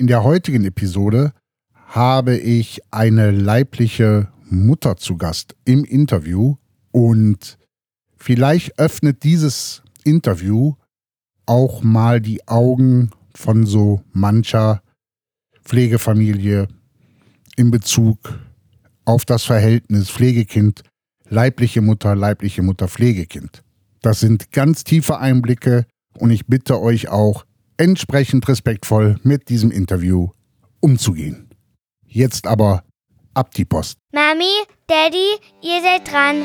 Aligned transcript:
In 0.00 0.06
der 0.06 0.22
heutigen 0.22 0.64
Episode 0.64 1.32
habe 1.74 2.36
ich 2.36 2.80
eine 2.92 3.32
leibliche 3.32 4.28
Mutter 4.44 4.96
zu 4.96 5.16
Gast 5.16 5.56
im 5.64 5.84
Interview 5.84 6.54
und 6.92 7.58
vielleicht 8.16 8.78
öffnet 8.78 9.24
dieses 9.24 9.82
Interview 10.04 10.74
auch 11.46 11.82
mal 11.82 12.20
die 12.20 12.46
Augen 12.46 13.10
von 13.34 13.66
so 13.66 14.00
mancher 14.12 14.82
Pflegefamilie 15.64 16.68
in 17.56 17.72
Bezug 17.72 18.38
auf 19.04 19.24
das 19.24 19.42
Verhältnis 19.42 20.10
Pflegekind, 20.10 20.84
leibliche 21.28 21.80
Mutter, 21.80 22.14
leibliche 22.14 22.62
Mutter, 22.62 22.86
Pflegekind. 22.86 23.64
Das 24.00 24.20
sind 24.20 24.52
ganz 24.52 24.84
tiefe 24.84 25.18
Einblicke 25.18 25.86
und 26.16 26.30
ich 26.30 26.46
bitte 26.46 26.80
euch 26.80 27.08
auch, 27.08 27.47
entsprechend 27.78 28.46
respektvoll 28.48 29.18
mit 29.22 29.48
diesem 29.48 29.70
Interview 29.70 30.28
umzugehen. 30.80 31.48
Jetzt 32.06 32.46
aber 32.46 32.84
ab 33.34 33.54
die 33.54 33.64
Post. 33.64 33.98
Mami, 34.12 34.52
Daddy, 34.86 35.38
ihr 35.62 35.80
seid 35.82 36.10
dran. 36.10 36.44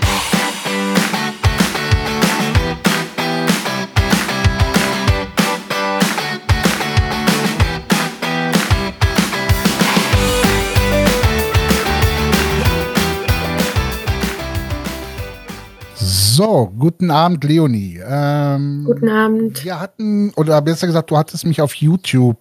So, 16.36 16.74
guten 16.80 17.12
Abend, 17.12 17.44
Leonie. 17.44 18.02
Ähm, 18.04 18.86
guten 18.88 19.08
Abend. 19.08 19.64
Wir 19.64 19.80
hatten, 19.80 20.32
oder 20.32 20.64
besser 20.64 20.88
gesagt, 20.88 21.12
du 21.12 21.18
hattest 21.18 21.46
mich 21.46 21.62
auf 21.62 21.76
YouTube 21.76 22.40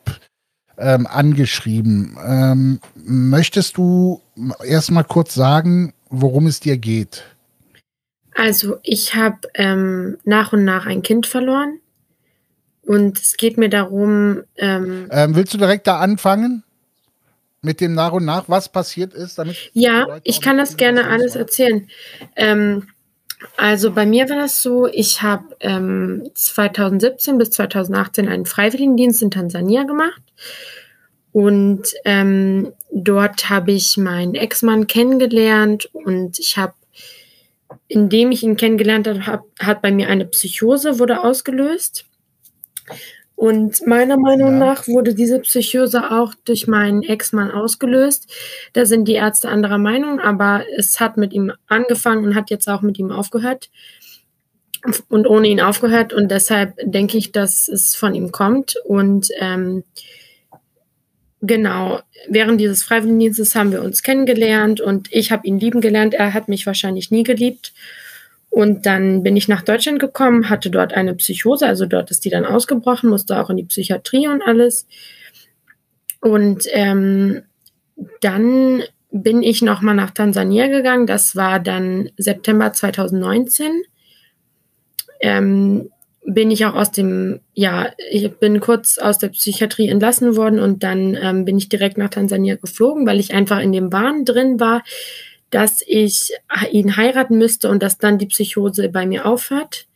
ähm, 0.78 1.06
angeschrieben. 1.06 2.16
Ähm, 2.26 2.80
möchtest 2.94 3.76
du 3.76 4.22
erstmal 4.64 5.04
kurz 5.04 5.34
sagen, 5.34 5.92
worum 6.08 6.46
es 6.46 6.58
dir 6.58 6.78
geht? 6.78 7.24
Also, 8.34 8.78
ich 8.82 9.14
habe 9.14 9.40
ähm, 9.56 10.16
nach 10.24 10.54
und 10.54 10.64
nach 10.64 10.86
ein 10.86 11.02
Kind 11.02 11.26
verloren. 11.26 11.78
Und 12.86 13.18
es 13.18 13.36
geht 13.36 13.58
mir 13.58 13.68
darum. 13.68 14.40
Ähm, 14.56 15.08
ähm, 15.10 15.36
willst 15.36 15.52
du 15.52 15.58
direkt 15.58 15.86
da 15.86 15.98
anfangen? 15.98 16.62
Mit 17.60 17.82
dem 17.82 17.92
nach 17.92 18.12
und 18.12 18.24
nach, 18.24 18.48
was 18.48 18.70
passiert 18.70 19.12
ist? 19.12 19.38
Damit 19.38 19.70
ja, 19.74 20.18
ich 20.24 20.40
kann 20.40 20.56
das 20.56 20.78
gerne 20.78 21.08
alles 21.08 21.36
erzählen. 21.36 21.88
Ähm, 22.36 22.88
also 23.56 23.92
bei 23.92 24.06
mir 24.06 24.28
war 24.28 24.36
das 24.36 24.62
so, 24.62 24.86
ich 24.86 25.22
habe 25.22 25.56
ähm, 25.60 26.30
2017 26.34 27.38
bis 27.38 27.50
2018 27.50 28.28
einen 28.28 28.46
Freiwilligendienst 28.46 29.22
in 29.22 29.30
Tansania 29.30 29.84
gemacht. 29.84 30.22
Und 31.32 31.94
ähm, 32.04 32.72
dort 32.92 33.48
habe 33.48 33.72
ich 33.72 33.96
meinen 33.96 34.34
Ex-Mann 34.34 34.86
kennengelernt 34.86 35.88
und 35.92 36.38
ich 36.38 36.58
habe, 36.58 36.74
indem 37.88 38.32
ich 38.32 38.42
ihn 38.42 38.56
kennengelernt 38.56 39.08
habe, 39.26 39.44
hat 39.58 39.80
bei 39.80 39.90
mir 39.90 40.08
eine 40.08 40.26
Psychose 40.26 40.98
wurde 40.98 41.24
ausgelöst. 41.24 42.04
Und 43.42 43.84
meiner 43.88 44.18
Meinung 44.18 44.52
ja. 44.52 44.58
nach 44.66 44.86
wurde 44.86 45.14
diese 45.14 45.40
Psychose 45.40 46.12
auch 46.12 46.32
durch 46.44 46.68
meinen 46.68 47.02
Ex-Mann 47.02 47.50
ausgelöst. 47.50 48.32
Da 48.72 48.86
sind 48.86 49.08
die 49.08 49.14
Ärzte 49.14 49.48
anderer 49.48 49.78
Meinung, 49.78 50.20
aber 50.20 50.62
es 50.76 51.00
hat 51.00 51.16
mit 51.16 51.32
ihm 51.32 51.50
angefangen 51.66 52.24
und 52.24 52.36
hat 52.36 52.50
jetzt 52.50 52.68
auch 52.68 52.82
mit 52.82 53.00
ihm 53.00 53.10
aufgehört 53.10 53.68
und 55.08 55.26
ohne 55.26 55.48
ihn 55.48 55.60
aufgehört. 55.60 56.12
Und 56.12 56.30
deshalb 56.30 56.74
denke 56.84 57.18
ich, 57.18 57.32
dass 57.32 57.66
es 57.66 57.96
von 57.96 58.14
ihm 58.14 58.30
kommt. 58.30 58.76
Und 58.84 59.26
ähm, 59.40 59.82
genau, 61.40 61.98
während 62.28 62.60
dieses 62.60 62.84
Freiwilligendienstes 62.84 63.56
haben 63.56 63.72
wir 63.72 63.82
uns 63.82 64.04
kennengelernt 64.04 64.80
und 64.80 65.08
ich 65.10 65.32
habe 65.32 65.48
ihn 65.48 65.58
lieben 65.58 65.80
gelernt. 65.80 66.14
Er 66.14 66.32
hat 66.32 66.46
mich 66.46 66.64
wahrscheinlich 66.64 67.10
nie 67.10 67.24
geliebt. 67.24 67.72
Und 68.52 68.84
dann 68.84 69.22
bin 69.22 69.34
ich 69.34 69.48
nach 69.48 69.62
Deutschland 69.62 69.98
gekommen, 69.98 70.50
hatte 70.50 70.68
dort 70.68 70.92
eine 70.92 71.14
Psychose, 71.14 71.66
also 71.66 71.86
dort 71.86 72.10
ist 72.10 72.22
die 72.26 72.28
dann 72.28 72.44
ausgebrochen, 72.44 73.08
musste 73.08 73.40
auch 73.40 73.48
in 73.48 73.56
die 73.56 73.64
Psychiatrie 73.64 74.28
und 74.28 74.42
alles. 74.42 74.86
Und 76.20 76.64
ähm, 76.72 77.44
dann 78.20 78.82
bin 79.10 79.42
ich 79.42 79.62
nochmal 79.62 79.94
nach 79.94 80.10
Tansania 80.10 80.66
gegangen. 80.66 81.06
Das 81.06 81.34
war 81.34 81.60
dann 81.60 82.10
September 82.18 82.74
2019. 82.74 83.84
Ähm, 85.20 85.90
bin 86.22 86.50
ich 86.50 86.66
auch 86.66 86.74
aus 86.74 86.92
dem, 86.92 87.40
ja, 87.54 87.88
ich 88.10 88.30
bin 88.34 88.60
kurz 88.60 88.98
aus 88.98 89.16
der 89.16 89.28
Psychiatrie 89.28 89.88
entlassen 89.88 90.36
worden 90.36 90.60
und 90.60 90.82
dann 90.82 91.16
ähm, 91.18 91.46
bin 91.46 91.56
ich 91.56 91.70
direkt 91.70 91.96
nach 91.96 92.10
Tansania 92.10 92.56
geflogen, 92.56 93.06
weil 93.06 93.18
ich 93.18 93.32
einfach 93.32 93.60
in 93.60 93.72
dem 93.72 93.88
Bahn 93.88 94.26
drin 94.26 94.60
war 94.60 94.82
dass 95.52 95.84
ich 95.86 96.32
ihn 96.70 96.96
heiraten 96.96 97.38
müsste 97.38 97.68
und 97.68 97.82
dass 97.82 97.98
dann 97.98 98.18
die 98.18 98.26
Psychose 98.26 98.88
bei 98.88 99.06
mir 99.06 99.26
aufhört. 99.26 99.86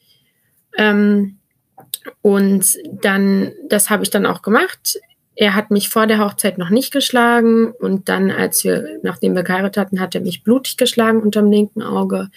Ähm, 0.77 1.39
und 2.22 2.78
dann, 2.93 3.53
das 3.69 3.91
habe 3.91 4.05
ich 4.05 4.11
dann 4.11 4.27
auch 4.27 4.43
gemacht. 4.43 5.00
Er 5.34 5.55
hat 5.55 5.71
mich 5.71 5.89
vor 5.89 6.06
der 6.06 6.19
Hochzeit 6.19 6.59
noch 6.59 6.71
nicht 6.71 6.93
geschlagen 6.93 7.72
und 7.72 8.09
dann, 8.09 8.31
als 8.31 8.65
wir, 8.65 8.99
nachdem 9.03 9.34
wir 9.34 9.43
geheiratet 9.43 9.77
hatten, 9.78 10.00
hat 10.00 10.15
er 10.15 10.21
mich 10.21 10.45
blutig 10.45 10.77
geschlagen 10.77 11.21
unterm 11.21 11.50
linken 11.50 11.83
Auge. 11.83 12.31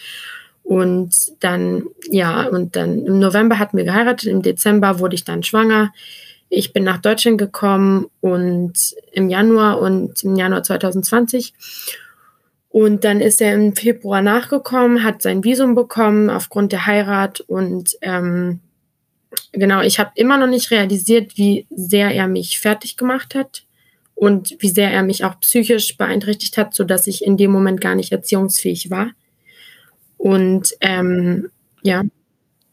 Und 0.63 1.13
dann, 1.39 1.87
ja, 2.09 2.43
und 2.43 2.75
dann 2.75 3.05
im 3.05 3.19
November 3.19 3.59
hatten 3.59 3.77
wir 3.77 3.85
geheiratet, 3.85 4.29
im 4.29 4.41
Dezember 4.41 4.99
wurde 4.99 5.15
ich 5.15 5.25
dann 5.25 5.43
schwanger. 5.43 5.91
Ich 6.49 6.73
bin 6.73 6.83
nach 6.83 6.99
Deutschland 6.99 7.37
gekommen 7.37 8.07
und 8.21 8.73
im 9.11 9.29
Januar 9.29 9.81
und 9.81 10.23
im 10.23 10.35
Januar 10.35 10.63
2020 10.63 11.53
und 12.69 13.03
dann 13.03 13.19
ist 13.19 13.41
er 13.41 13.55
im 13.55 13.75
Februar 13.75 14.21
nachgekommen, 14.21 15.03
hat 15.03 15.23
sein 15.23 15.43
Visum 15.43 15.73
bekommen 15.73 16.29
aufgrund 16.29 16.71
der 16.71 16.85
Heirat. 16.85 17.41
Und 17.41 17.97
ähm, 18.01 18.59
genau, 19.51 19.81
ich 19.81 19.99
habe 19.99 20.11
immer 20.15 20.37
noch 20.37 20.47
nicht 20.47 20.69
realisiert, 20.69 21.35
wie 21.35 21.65
sehr 21.71 22.11
er 22.11 22.27
mich 22.27 22.59
fertig 22.59 22.95
gemacht 22.95 23.33
hat 23.33 23.65
und 24.13 24.55
wie 24.59 24.69
sehr 24.69 24.91
er 24.91 25.01
mich 25.01 25.23
auch 25.23 25.39
psychisch 25.39 25.97
beeinträchtigt 25.97 26.57
hat, 26.57 26.75
so 26.75 26.83
dass 26.83 27.07
ich 27.07 27.25
in 27.25 27.37
dem 27.37 27.51
Moment 27.51 27.81
gar 27.81 27.95
nicht 27.95 28.11
erziehungsfähig 28.11 28.91
war. 28.91 29.11
Und 30.17 30.75
ähm, 30.81 31.49
ja. 31.81 32.03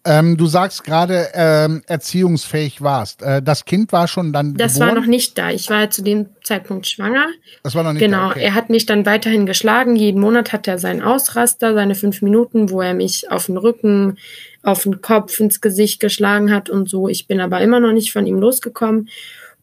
Ähm, 0.07 0.37
du 0.37 0.47
sagst 0.47 0.85
gerade, 0.85 1.29
ähm, 1.35 1.83
erziehungsfähig 1.87 2.81
warst. 2.81 3.23
Äh, 3.23 3.43
das 3.43 3.65
Kind 3.65 3.93
war 3.93 4.07
schon 4.07 4.33
dann. 4.33 4.55
Das 4.55 4.75
geboren? 4.75 4.89
war 4.89 5.01
noch 5.01 5.07
nicht 5.07 5.37
da. 5.37 5.51
Ich 5.51 5.69
war 5.69 5.91
zu 5.91 6.03
dem 6.03 6.27
Zeitpunkt 6.45 6.87
schwanger. 6.87 7.27
Das 7.65 7.75
war 7.75 7.83
noch 7.83 7.93
nicht 7.93 8.01
genau. 8.01 8.17
da. 8.17 8.23
Genau. 8.23 8.31
Okay. 8.31 8.45
Er 8.45 8.55
hat 8.55 8.71
mich 8.71 8.87
dann 8.87 9.05
weiterhin 9.05 9.47
geschlagen. 9.47 9.97
Jeden 9.97 10.21
Monat 10.21 10.53
hat 10.53 10.69
er 10.69 10.79
seinen 10.79 11.03
Ausraster, 11.03 11.75
seine 11.75 11.97
fünf 11.97 12.23
Minuten, 12.23 12.71
wo 12.71 12.81
er 12.81 12.95
mich 12.95 13.31
auf 13.31 13.47
den 13.47 13.57
Rücken, 13.57 14.17
auf 14.63 14.85
den 14.85 15.01
Kopf, 15.01 15.41
ins 15.41 15.61
Gesicht 15.61 15.99
geschlagen 15.99 16.53
hat 16.53 16.71
und 16.71 16.89
so. 16.89 17.09
Ich 17.09 17.27
bin 17.27 17.41
aber 17.41 17.61
immer 17.61 17.81
noch 17.81 17.93
nicht 17.93 18.13
von 18.13 18.27
ihm 18.27 18.39
losgekommen. 18.39 19.09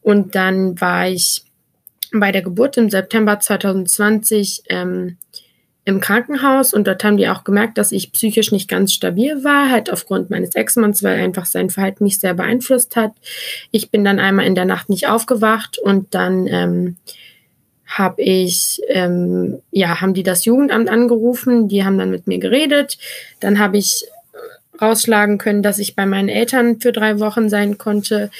Und 0.02 0.34
dann 0.34 0.80
war 0.80 1.08
ich 1.08 1.42
bei 2.12 2.32
der 2.32 2.42
Geburt 2.42 2.76
im 2.76 2.90
September 2.90 3.40
2020 3.40 4.64
ähm, 4.68 5.16
im 5.84 6.00
Krankenhaus 6.00 6.72
und 6.72 6.86
dort 6.86 7.04
haben 7.04 7.18
die 7.18 7.28
auch 7.28 7.44
gemerkt, 7.44 7.76
dass 7.76 7.92
ich 7.92 8.12
psychisch 8.12 8.52
nicht 8.52 8.68
ganz 8.68 8.92
stabil 8.92 9.44
war, 9.44 9.70
halt 9.70 9.90
aufgrund 9.90 10.30
meines 10.30 10.54
Ex-Manns, 10.54 11.02
weil 11.02 11.20
einfach 11.20 11.44
sein 11.44 11.68
Verhalten 11.68 12.04
mich 12.04 12.18
sehr 12.18 12.34
beeinflusst 12.34 12.96
hat. 12.96 13.12
Ich 13.70 13.90
bin 13.90 14.02
dann 14.02 14.18
einmal 14.18 14.46
in 14.46 14.54
der 14.54 14.64
Nacht 14.64 14.88
nicht 14.88 15.08
aufgewacht 15.08 15.78
und 15.78 16.14
dann 16.14 16.46
ähm, 16.46 16.96
habe 17.86 18.22
ich, 18.22 18.80
ähm, 18.88 19.60
ja, 19.70 20.00
haben 20.00 20.14
die 20.14 20.22
das 20.22 20.46
Jugendamt 20.46 20.88
angerufen, 20.88 21.68
die 21.68 21.84
haben 21.84 21.98
dann 21.98 22.10
mit 22.10 22.26
mir 22.26 22.38
geredet. 22.38 22.96
Dann 23.40 23.58
habe 23.58 23.76
ich 23.76 24.06
rausschlagen 24.80 25.38
können, 25.38 25.62
dass 25.62 25.78
ich 25.78 25.94
bei 25.94 26.06
meinen 26.06 26.30
Eltern 26.30 26.80
für 26.80 26.92
drei 26.92 27.20
Wochen 27.20 27.48
sein 27.50 27.76
konnte. 27.76 28.30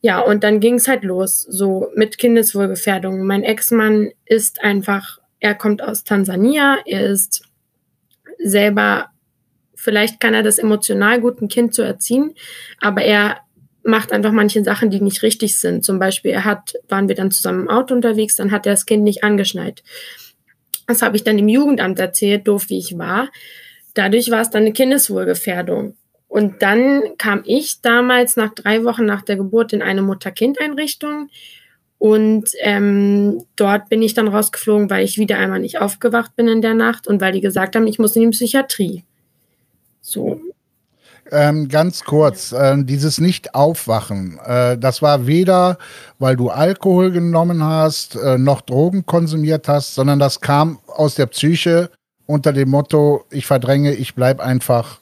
Ja, 0.00 0.20
und 0.20 0.44
dann 0.44 0.60
ging 0.60 0.74
es 0.74 0.86
halt 0.86 1.02
los, 1.02 1.40
so 1.40 1.88
mit 1.96 2.16
Kindeswohlgefährdung. 2.16 3.24
Mein 3.24 3.42
Ex-Mann 3.42 4.12
ist 4.24 4.62
einfach 4.62 5.18
er 5.46 5.54
kommt 5.54 5.82
aus 5.82 6.04
Tansania, 6.04 6.78
er 6.84 7.06
ist 7.06 7.42
selber, 8.38 9.10
vielleicht 9.74 10.20
kann 10.20 10.34
er 10.34 10.42
das 10.42 10.58
emotional 10.58 11.20
gut, 11.20 11.40
ein 11.40 11.48
Kind 11.48 11.72
zu 11.72 11.82
erziehen, 11.82 12.34
aber 12.80 13.02
er 13.02 13.38
macht 13.84 14.10
einfach 14.12 14.32
manche 14.32 14.64
Sachen, 14.64 14.90
die 14.90 15.00
nicht 15.00 15.22
richtig 15.22 15.58
sind. 15.58 15.84
Zum 15.84 16.00
Beispiel, 16.00 16.32
er 16.32 16.44
hat, 16.44 16.74
waren 16.88 17.06
wir 17.08 17.14
dann 17.14 17.30
zusammen 17.30 17.62
im 17.62 17.70
Auto 17.70 17.94
unterwegs, 17.94 18.34
dann 18.34 18.50
hat 18.50 18.66
er 18.66 18.72
das 18.72 18.86
Kind 18.86 19.04
nicht 19.04 19.22
angeschnallt. 19.22 19.84
Das 20.88 21.02
habe 21.02 21.16
ich 21.16 21.22
dann 21.22 21.38
im 21.38 21.48
Jugendamt 21.48 21.98
erzählt, 22.00 22.48
doof 22.48 22.66
wie 22.68 22.78
ich 22.78 22.98
war. 22.98 23.28
Dadurch 23.94 24.30
war 24.30 24.40
es 24.40 24.50
dann 24.50 24.62
eine 24.62 24.72
Kindeswohlgefährdung. 24.72 25.96
Und 26.28 26.62
dann 26.62 27.16
kam 27.18 27.42
ich 27.46 27.80
damals 27.80 28.36
nach 28.36 28.52
drei 28.54 28.82
Wochen 28.84 29.06
nach 29.06 29.22
der 29.22 29.36
Geburt 29.36 29.72
in 29.72 29.82
eine 29.82 30.02
Mutter-Kind-Einrichtung 30.02 31.28
und 31.98 32.50
ähm, 32.60 33.42
dort 33.56 33.88
bin 33.88 34.02
ich 34.02 34.14
dann 34.14 34.28
rausgeflogen, 34.28 34.90
weil 34.90 35.04
ich 35.04 35.18
wieder 35.18 35.38
einmal 35.38 35.60
nicht 35.60 35.80
aufgewacht 35.80 36.36
bin 36.36 36.48
in 36.48 36.60
der 36.60 36.74
Nacht 36.74 37.06
und 37.06 37.20
weil 37.20 37.32
die 37.32 37.40
gesagt 37.40 37.74
haben, 37.74 37.86
ich 37.86 37.98
muss 37.98 38.16
in 38.16 38.22
die 38.22 38.36
Psychiatrie. 38.36 39.04
So. 40.00 40.40
Ähm, 41.32 41.68
ganz 41.68 42.04
kurz, 42.04 42.52
äh, 42.52 42.76
dieses 42.84 43.18
Nicht-Aufwachen, 43.18 44.38
äh, 44.44 44.78
das 44.78 45.02
war 45.02 45.26
weder, 45.26 45.78
weil 46.20 46.36
du 46.36 46.50
Alkohol 46.50 47.10
genommen 47.10 47.64
hast, 47.64 48.14
äh, 48.14 48.38
noch 48.38 48.60
Drogen 48.60 49.06
konsumiert 49.06 49.66
hast, 49.66 49.94
sondern 49.94 50.20
das 50.20 50.40
kam 50.40 50.78
aus 50.86 51.16
der 51.16 51.26
Psyche 51.26 51.90
unter 52.26 52.52
dem 52.52 52.70
Motto, 52.70 53.24
ich 53.30 53.46
verdränge, 53.46 53.94
ich 53.94 54.14
bleibe 54.14 54.44
einfach 54.44 55.00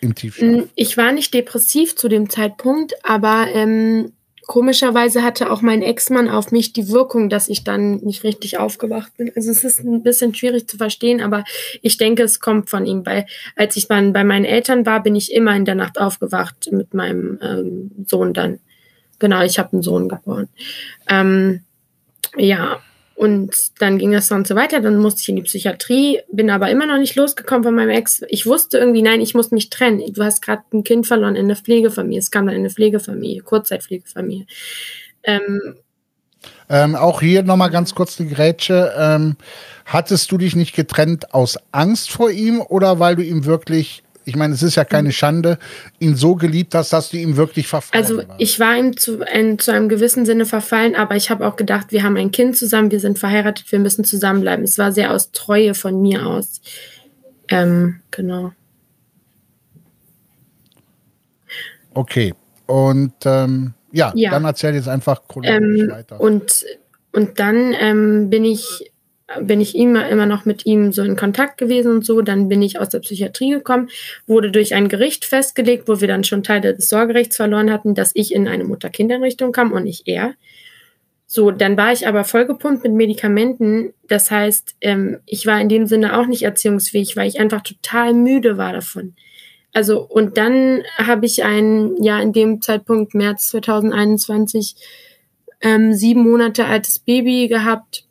im 0.00 0.14
Tiefschlaf. 0.14 0.68
Ich 0.76 0.96
war 0.96 1.12
nicht 1.12 1.34
depressiv 1.34 1.96
zu 1.96 2.08
dem 2.08 2.30
Zeitpunkt, 2.30 2.94
aber 3.04 3.46
ähm, 3.52 4.12
komischerweise 4.50 5.22
hatte 5.22 5.52
auch 5.52 5.62
mein 5.62 5.80
Ex-Mann 5.80 6.28
auf 6.28 6.50
mich 6.50 6.72
die 6.72 6.88
Wirkung, 6.88 7.28
dass 7.28 7.48
ich 7.48 7.62
dann 7.62 7.98
nicht 7.98 8.24
richtig 8.24 8.58
aufgewacht 8.58 9.16
bin. 9.16 9.30
Also 9.36 9.48
es 9.48 9.62
ist 9.62 9.78
ein 9.78 10.02
bisschen 10.02 10.34
schwierig 10.34 10.66
zu 10.66 10.76
verstehen, 10.76 11.20
aber 11.20 11.44
ich 11.82 11.98
denke, 11.98 12.24
es 12.24 12.40
kommt 12.40 12.68
von 12.68 12.84
ihm. 12.84 13.06
Weil 13.06 13.26
als 13.54 13.76
ich 13.76 13.86
dann 13.86 14.12
bei 14.12 14.24
meinen 14.24 14.44
Eltern 14.44 14.84
war, 14.86 15.04
bin 15.04 15.14
ich 15.14 15.32
immer 15.32 15.54
in 15.54 15.66
der 15.66 15.76
Nacht 15.76 16.00
aufgewacht 16.00 16.68
mit 16.72 16.94
meinem 16.94 17.38
ähm, 17.40 17.92
Sohn 18.08 18.34
dann. 18.34 18.58
Genau, 19.20 19.40
ich 19.42 19.60
habe 19.60 19.72
einen 19.72 19.82
Sohn 19.82 20.08
geboren. 20.08 20.48
Ähm, 21.08 21.60
ja, 22.36 22.80
und 23.20 23.54
dann 23.82 23.98
ging 23.98 24.12
das 24.12 24.28
dann 24.28 24.46
so 24.46 24.54
weiter. 24.54 24.80
Dann 24.80 24.96
musste 24.96 25.20
ich 25.20 25.28
in 25.28 25.36
die 25.36 25.42
Psychiatrie, 25.42 26.20
bin 26.32 26.48
aber 26.48 26.70
immer 26.70 26.86
noch 26.86 26.96
nicht 26.96 27.16
losgekommen 27.16 27.64
von 27.64 27.74
meinem 27.74 27.90
Ex. 27.90 28.22
Ich 28.28 28.46
wusste 28.46 28.78
irgendwie, 28.78 29.02
nein, 29.02 29.20
ich 29.20 29.34
muss 29.34 29.50
mich 29.50 29.68
trennen. 29.68 30.02
Du 30.14 30.24
hast 30.24 30.40
gerade 30.40 30.62
ein 30.72 30.84
Kind 30.84 31.06
verloren 31.06 31.36
in 31.36 31.44
eine 31.44 31.54
Pflegefamilie. 31.54 32.18
Es 32.18 32.30
kam 32.30 32.46
dann 32.46 32.54
in 32.54 32.62
eine 32.62 32.70
Pflegefamilie, 32.70 33.42
Kurzzeitpflegefamilie. 33.42 34.46
Ähm, 35.24 35.74
ähm, 36.70 36.96
auch 36.96 37.20
hier 37.20 37.42
nochmal 37.42 37.68
ganz 37.68 37.94
kurz 37.94 38.16
die 38.16 38.26
Grätsche. 38.26 38.94
Ähm, 38.96 39.36
hattest 39.84 40.32
du 40.32 40.38
dich 40.38 40.56
nicht 40.56 40.74
getrennt 40.74 41.34
aus 41.34 41.58
Angst 41.72 42.10
vor 42.10 42.30
ihm 42.30 42.62
oder 42.62 43.00
weil 43.00 43.16
du 43.16 43.22
ihm 43.22 43.44
wirklich 43.44 44.02
ich 44.24 44.36
meine, 44.36 44.54
es 44.54 44.62
ist 44.62 44.76
ja 44.76 44.84
keine 44.84 45.12
Schande, 45.12 45.58
ihn 45.98 46.14
so 46.14 46.34
geliebt 46.34 46.74
hast, 46.74 46.92
dass 46.92 47.10
du 47.10 47.16
ihm 47.16 47.36
wirklich 47.36 47.66
verfallen 47.66 48.04
Also 48.04 48.22
ich 48.38 48.60
war 48.60 48.76
ihm 48.76 48.96
zu, 48.96 49.26
ein, 49.26 49.58
zu 49.58 49.72
einem 49.72 49.88
gewissen 49.88 50.26
Sinne 50.26 50.46
verfallen, 50.46 50.94
aber 50.94 51.16
ich 51.16 51.30
habe 51.30 51.46
auch 51.46 51.56
gedacht, 51.56 51.86
wir 51.90 52.02
haben 52.02 52.16
ein 52.16 52.30
Kind 52.30 52.56
zusammen, 52.56 52.90
wir 52.90 53.00
sind 53.00 53.18
verheiratet, 53.18 53.70
wir 53.72 53.78
müssen 53.78 54.04
zusammenbleiben. 54.04 54.64
Es 54.64 54.78
war 54.78 54.92
sehr 54.92 55.12
aus 55.12 55.32
Treue 55.32 55.74
von 55.74 56.00
mir 56.00 56.26
aus. 56.26 56.60
Ähm, 57.48 58.00
genau. 58.10 58.52
Okay. 61.94 62.34
Und 62.66 63.14
ähm, 63.24 63.74
ja, 63.90 64.12
ja, 64.14 64.30
dann 64.30 64.44
erzähl 64.44 64.74
jetzt 64.74 64.88
einfach 64.88 65.26
chronologisch 65.26 65.80
ähm, 65.80 65.90
weiter. 65.90 66.20
Und, 66.20 66.64
und 67.12 67.40
dann 67.40 67.74
ähm, 67.78 68.30
bin 68.30 68.44
ich 68.44 68.89
bin 69.38 69.60
ich 69.60 69.76
immer, 69.76 70.08
immer 70.08 70.26
noch 70.26 70.44
mit 70.44 70.66
ihm 70.66 70.92
so 70.92 71.02
in 71.02 71.16
Kontakt 71.16 71.58
gewesen 71.58 71.92
und 71.92 72.04
so. 72.04 72.20
Dann 72.22 72.48
bin 72.48 72.62
ich 72.62 72.80
aus 72.80 72.88
der 72.88 73.00
Psychiatrie 73.00 73.50
gekommen, 73.50 73.88
wurde 74.26 74.50
durch 74.50 74.74
ein 74.74 74.88
Gericht 74.88 75.24
festgelegt, 75.24 75.88
wo 75.88 76.00
wir 76.00 76.08
dann 76.08 76.24
schon 76.24 76.42
Teile 76.42 76.74
des 76.74 76.88
Sorgerechts 76.88 77.36
verloren 77.36 77.70
hatten, 77.70 77.94
dass 77.94 78.10
ich 78.14 78.34
in 78.34 78.48
eine 78.48 78.64
Mutter-Kind-Einrichtung 78.64 79.52
kam 79.52 79.72
und 79.72 79.84
nicht 79.84 80.08
er. 80.08 80.34
So, 81.26 81.52
dann 81.52 81.76
war 81.76 81.92
ich 81.92 82.08
aber 82.08 82.24
vollgepumpt 82.24 82.82
mit 82.82 82.92
Medikamenten. 82.92 83.92
Das 84.08 84.32
heißt, 84.32 84.74
ähm, 84.80 85.20
ich 85.26 85.46
war 85.46 85.60
in 85.60 85.68
dem 85.68 85.86
Sinne 85.86 86.18
auch 86.18 86.26
nicht 86.26 86.42
erziehungsfähig, 86.42 87.16
weil 87.16 87.28
ich 87.28 87.38
einfach 87.38 87.62
total 87.62 88.14
müde 88.14 88.58
war 88.58 88.72
davon. 88.72 89.14
Also, 89.72 90.00
und 90.00 90.36
dann 90.38 90.82
habe 90.96 91.26
ich 91.26 91.44
ein, 91.44 92.02
ja, 92.02 92.20
in 92.20 92.32
dem 92.32 92.60
Zeitpunkt, 92.60 93.14
März 93.14 93.46
2021, 93.48 94.74
ähm, 95.60 95.92
sieben 95.92 96.28
Monate 96.28 96.64
altes 96.64 96.98
Baby 96.98 97.46
gehabt 97.46 98.04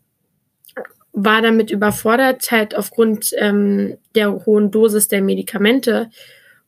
war 1.25 1.41
damit 1.41 1.71
überfordert, 1.71 2.49
halt 2.51 2.75
aufgrund 2.75 3.31
ähm, 3.37 3.97
der 4.15 4.45
hohen 4.45 4.71
Dosis 4.71 5.07
der 5.07 5.21
Medikamente. 5.21 6.09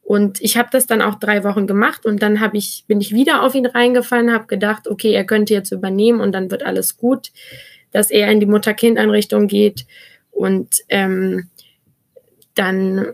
Und 0.01 0.41
ich 0.41 0.57
habe 0.57 0.69
das 0.71 0.87
dann 0.87 1.01
auch 1.01 1.15
drei 1.15 1.43
Wochen 1.43 1.67
gemacht 1.67 2.05
und 2.05 2.21
dann 2.21 2.41
hab 2.41 2.53
ich, 2.53 2.83
bin 2.87 2.99
ich 2.99 3.13
wieder 3.13 3.43
auf 3.43 3.55
ihn 3.55 3.65
reingefallen, 3.65 4.33
habe 4.33 4.47
gedacht, 4.47 4.87
okay, 4.87 5.13
er 5.13 5.23
könnte 5.23 5.53
jetzt 5.53 5.71
übernehmen 5.71 6.19
und 6.19 6.33
dann 6.33 6.51
wird 6.51 6.63
alles 6.63 6.97
gut, 6.97 7.31
dass 7.91 8.11
er 8.11 8.29
in 8.29 8.39
die 8.39 8.45
Mutter-Kind-Einrichtung 8.45 9.47
geht. 9.47 9.85
Und 10.31 10.81
ähm, 10.89 11.49
dann 12.55 13.13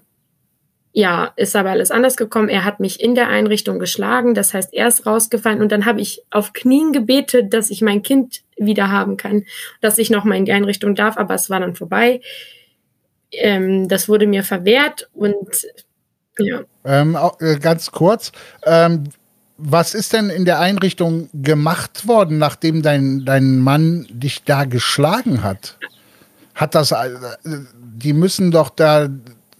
ja, 0.98 1.32
ist 1.36 1.56
aber 1.56 1.70
alles 1.70 1.92
anders 1.92 2.18
gekommen. 2.18 2.50
Er 2.50 2.66
hat 2.66 2.80
mich 2.80 3.00
in 3.00 3.14
der 3.14 3.28
Einrichtung 3.28 3.78
geschlagen, 3.78 4.34
das 4.34 4.56
heißt, 4.56 4.74
er 4.74 4.88
ist 4.88 5.06
rausgefallen 5.06 5.62
und 5.62 5.72
dann 5.72 5.86
habe 5.86 6.02
ich 6.02 6.24
auf 6.32 6.54
Knien 6.54 6.92
gebetet, 6.92 7.54
dass 7.54 7.70
ich 7.70 7.84
mein 7.84 8.02
Kind 8.02 8.42
wieder 8.58 8.90
haben 8.90 9.16
kann, 9.16 9.44
dass 9.80 10.00
ich 10.00 10.10
nochmal 10.10 10.40
in 10.40 10.46
die 10.46 10.54
Einrichtung 10.54 10.96
darf, 10.96 11.16
aber 11.18 11.36
es 11.36 11.52
war 11.52 11.60
dann 11.60 11.76
vorbei. 11.76 12.20
Ähm, 13.32 13.88
das 13.88 14.10
wurde 14.10 14.26
mir 14.26 14.44
verwehrt 14.44 15.08
und 15.14 15.68
ja. 16.40 16.62
Ähm, 16.84 17.16
äh, 17.42 17.60
ganz 17.60 17.92
kurz, 17.92 18.32
ähm, 18.66 19.04
was 19.60 19.94
ist 19.94 20.14
denn 20.14 20.32
in 20.32 20.46
der 20.46 20.60
Einrichtung 20.60 21.30
gemacht 21.32 22.08
worden, 22.08 22.40
nachdem 22.40 22.82
dein, 22.82 23.24
dein 23.24 23.60
Mann 23.60 24.08
dich 24.10 24.46
da 24.46 24.66
geschlagen 24.66 25.44
hat? 25.44 25.78
Hat 26.56 26.74
das, 26.74 26.92
äh, 26.92 27.12
die 27.44 28.14
müssen 28.14 28.50
doch 28.50 28.72
da 28.72 29.08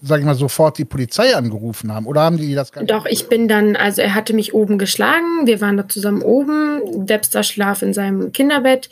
sag 0.00 0.20
ich 0.20 0.26
mal, 0.26 0.34
sofort 0.34 0.78
die 0.78 0.84
Polizei 0.84 1.34
angerufen 1.34 1.92
haben? 1.92 2.06
Oder 2.06 2.22
haben 2.22 2.36
die 2.36 2.54
das 2.54 2.72
gar 2.72 2.82
nicht? 2.82 2.90
Doch, 2.90 3.06
ich 3.06 3.28
bin 3.28 3.48
dann, 3.48 3.76
also 3.76 4.02
er 4.02 4.14
hatte 4.14 4.32
mich 4.32 4.54
oben 4.54 4.78
geschlagen, 4.78 5.46
wir 5.46 5.60
waren 5.60 5.76
da 5.76 5.88
zusammen 5.88 6.22
oben, 6.22 7.08
Webster 7.08 7.42
schlaf 7.42 7.82
in 7.82 7.92
seinem 7.92 8.32
Kinderbett, 8.32 8.90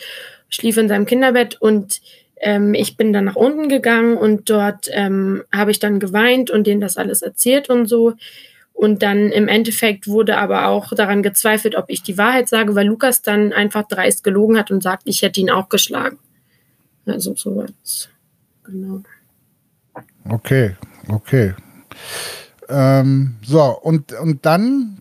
schlief 0.49 0.77
in 0.77 0.89
seinem 0.89 1.07
Kinderbett 1.07 1.61
und 1.61 2.01
ähm, 2.39 2.75
ich 2.75 2.97
bin 2.97 3.13
dann 3.13 3.25
nach 3.25 3.37
unten 3.37 3.69
gegangen 3.69 4.17
und 4.17 4.51
dort 4.51 4.89
ähm, 4.93 5.45
habe 5.55 5.71
ich 5.71 5.79
dann 5.79 6.01
geweint 6.01 6.51
und 6.51 6.67
denen 6.67 6.81
das 6.81 6.97
alles 6.97 7.23
erzählt 7.23 7.71
und 7.71 7.87
so. 7.87 8.15
Und 8.73 9.03
dann 9.03 9.31
im 9.31 9.49
Endeffekt 9.49 10.07
wurde 10.07 10.37
aber 10.37 10.67
auch 10.67 10.93
daran 10.93 11.23
gezweifelt, 11.23 11.77
ob 11.77 11.87
ich 11.89 12.03
die 12.03 12.19
Wahrheit 12.19 12.47
sage, 12.49 12.75
weil 12.75 12.87
Lukas 12.87 13.23
dann 13.23 13.55
einfach 13.55 13.89
dreist 13.89 14.23
gelogen 14.23 14.59
hat 14.59 14.71
und 14.71 14.83
sagt, 14.83 15.05
ich 15.07 15.23
hätte 15.23 15.41
ihn 15.41 15.51
auch 15.51 15.71
geschlagen. 15.71 16.19
Also 17.07 17.35
sowas. 17.35 18.11
Genau. 18.65 19.01
Okay, 20.29 20.75
Okay. 21.09 21.55
Ähm, 22.69 23.37
so, 23.43 23.63
und, 23.63 24.13
und 24.13 24.45
dann, 24.45 25.01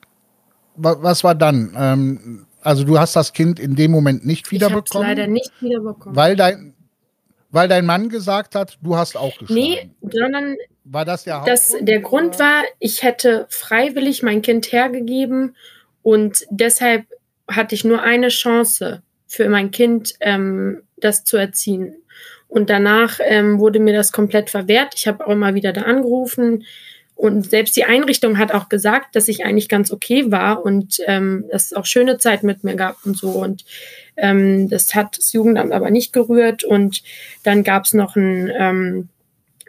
was 0.76 1.24
war 1.24 1.36
dann? 1.36 1.74
Ähm, 1.78 2.46
also 2.62 2.84
du 2.84 3.00
hast 3.00 3.16
das 3.16 3.34
Kind 3.34 3.60
in 3.60 3.76
dem 3.76 3.92
Moment 3.92 4.26
nicht 4.26 4.52
wiederbekommen? 4.52 5.10
Ich 5.10 5.18
leider 5.18 5.28
nicht 5.28 5.52
wiederbekommen. 5.62 6.16
Weil 6.16 6.36
dein, 6.36 6.74
weil 7.52 7.68
dein 7.68 7.86
Mann 7.86 8.10
gesagt 8.10 8.56
hat, 8.56 8.78
du 8.82 8.96
hast 8.98 9.16
auch 9.16 9.38
geschlagen. 9.38 9.54
Nee, 9.54 9.90
sondern 10.02 10.56
war 10.84 11.06
das 11.06 11.24
der 11.24 11.44
das, 11.46 11.74
Der 11.80 12.00
Grund 12.00 12.38
war, 12.40 12.64
ich 12.80 13.04
hätte 13.04 13.48
freiwillig 13.50 14.24
mein 14.24 14.42
Kind 14.42 14.72
hergegeben 14.72 15.56
und 16.02 16.46
deshalb 16.50 17.06
hatte 17.48 17.76
ich 17.76 17.84
nur 17.84 18.02
eine 18.02 18.30
Chance 18.30 19.02
für 19.28 19.50
mein 19.50 19.72
Kind, 19.72 20.14
ähm, 20.20 20.84
das 20.98 21.24
zu 21.24 21.38
erziehen. 21.38 21.96
Und 22.56 22.70
danach 22.70 23.20
ähm, 23.22 23.60
wurde 23.60 23.82
mir 23.82 23.94
das 23.94 24.14
komplett 24.14 24.50
verwehrt. 24.50 24.94
Ich 24.96 25.10
habe 25.10 25.28
auch 25.28 25.32
immer 25.32 25.56
wieder 25.56 25.74
da 25.74 25.82
angerufen. 25.82 26.64
Und 27.14 27.50
selbst 27.50 27.76
die 27.76 27.84
Einrichtung 27.84 28.38
hat 28.38 28.54
auch 28.54 28.70
gesagt, 28.70 29.18
dass 29.18 29.28
ich 29.28 29.44
eigentlich 29.44 29.68
ganz 29.68 29.92
okay 29.92 30.32
war 30.32 30.64
und 30.64 31.02
ähm, 31.06 31.44
dass 31.52 31.66
es 31.66 31.74
auch 31.74 31.86
schöne 31.86 32.18
Zeit 32.18 32.44
mit 32.44 32.64
mir 32.64 32.76
gab 32.76 33.06
und 33.06 33.18
so. 33.18 33.32
Und 33.32 33.66
ähm, 34.16 34.70
das 34.70 34.96
hat 34.96 35.18
das 35.18 35.34
Jugendamt 35.34 35.74
aber 35.74 35.90
nicht 35.92 36.14
gerührt. 36.14 36.64
Und 36.64 37.04
dann 37.44 37.66
gab 37.66 37.84
es 37.84 37.94
noch 37.94 38.16
ein, 38.16 38.50
ähm, 38.58 39.10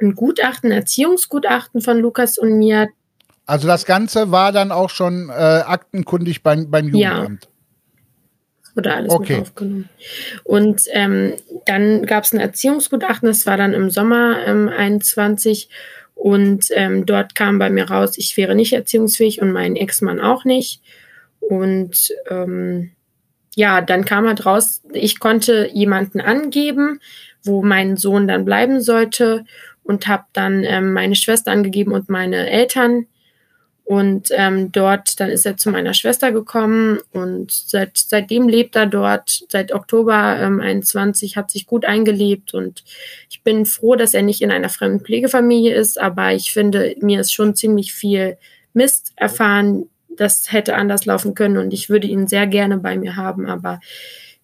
ein 0.01 0.15
Gutachten, 0.15 0.71
ein 0.71 0.79
Erziehungsgutachten 0.79 1.81
von 1.81 1.99
Lukas 1.99 2.39
und 2.39 2.57
mir. 2.57 2.87
Also 3.47 3.67
das 3.67 3.85
Ganze 3.85 4.31
war 4.31 4.53
dann 4.53 4.71
auch 4.71 4.91
schon 4.91 5.29
äh, 5.29 5.33
aktenkundig 5.33 6.45
beim, 6.45 6.71
beim 6.71 6.87
Jugendamt. 6.87 7.47
Ja 7.47 7.51
wurde 8.77 8.95
alles 8.95 9.11
okay. 9.11 9.35
mit 9.35 9.43
aufgenommen. 9.43 9.89
Und 10.45 10.83
ähm, 10.93 11.35
dann 11.65 12.07
gab 12.07 12.25
es 12.25 12.33
ein 12.33 12.41
Erziehungsgutachten, 12.41 13.27
das 13.27 13.47
war 13.47 13.57
dann 13.57 13.73
im 13.73 13.91
Sommer 13.91 14.47
ähm, 14.47 14.69
21 14.69 15.69
und 16.15 16.67
ähm, 16.71 17.05
dort 17.07 17.35
kam 17.35 17.59
bei 17.59 17.71
mir 17.71 17.91
raus, 17.91 18.17
ich 18.17 18.37
wäre 18.37 18.55
nicht 18.55 18.73
erziehungsfähig 18.73 19.43
und 19.43 19.53
mein 19.53 19.77
Ex-Mann 19.77 20.21
auch 20.21 20.45
nicht. 20.45 20.81
Und 21.41 22.13
ähm, 22.31 22.93
ja, 23.55 23.81
dann 23.81 24.05
kam 24.05 24.27
halt 24.27 24.45
raus, 24.47 24.83
ich 24.93 25.21
konnte 25.21 25.69
jemanden 25.73 26.21
angeben, 26.21 27.01
wo 27.43 27.63
mein 27.63 27.97
Sohn 27.97 28.27
dann 28.27 28.45
bleiben 28.45 28.81
sollte 28.81 29.45
und 29.83 30.09
habe 30.09 30.25
dann 30.33 30.65
ähm, 30.65 30.93
meine 30.93 31.17
Schwester 31.17 31.53
angegeben 31.53 31.93
und 31.93 32.09
meine 32.09 32.51
Eltern 32.51 33.07
und 33.87 34.31
ähm, 34.33 34.73
dort, 34.73 35.21
dann 35.21 35.31
ist 35.31 35.47
er 35.47 35.57
zu 35.57 35.71
meiner 35.71 35.95
Schwester 35.95 36.33
gekommen 36.33 36.99
und 37.13 37.53
seit, 37.53 37.97
seitdem 37.97 38.49
lebt 38.49 38.75
er 38.75 38.87
dort. 38.87 39.45
Seit 39.49 39.73
Oktober 39.73 40.41
ähm, 40.41 40.61
21 40.61 41.37
hat 41.37 41.53
sich 41.53 41.67
gut 41.67 41.85
eingelebt 41.85 42.53
und 42.53 42.83
ich 43.31 43.45
bin 43.45 43.65
froh, 43.65 43.95
dass 43.95 44.13
er 44.13 44.23
nicht 44.23 44.43
in 44.43 44.51
einer 44.51 44.71
fremden 44.71 45.05
Pflegefamilie 45.05 45.73
ist, 45.73 46.01
aber 46.01 46.33
ich 46.33 46.53
finde, 46.53 46.97
mir 47.01 47.21
ist 47.21 47.33
schon 47.33 47.55
ziemlich 47.55 47.95
viel 47.95 48.37
Mist 48.73 49.13
erfahren. 49.15 49.89
Das 50.09 50.51
hätte 50.51 50.75
anders 50.75 51.07
laufen 51.07 51.37
können 51.37 51.57
und 51.57 51.73
ich 51.73 51.89
würde 51.89 52.09
ihn 52.09 52.27
sehr 52.27 52.49
gerne 52.49 52.79
bei 52.79 52.99
mir 52.99 53.15
haben, 53.15 53.47
aber 53.47 53.79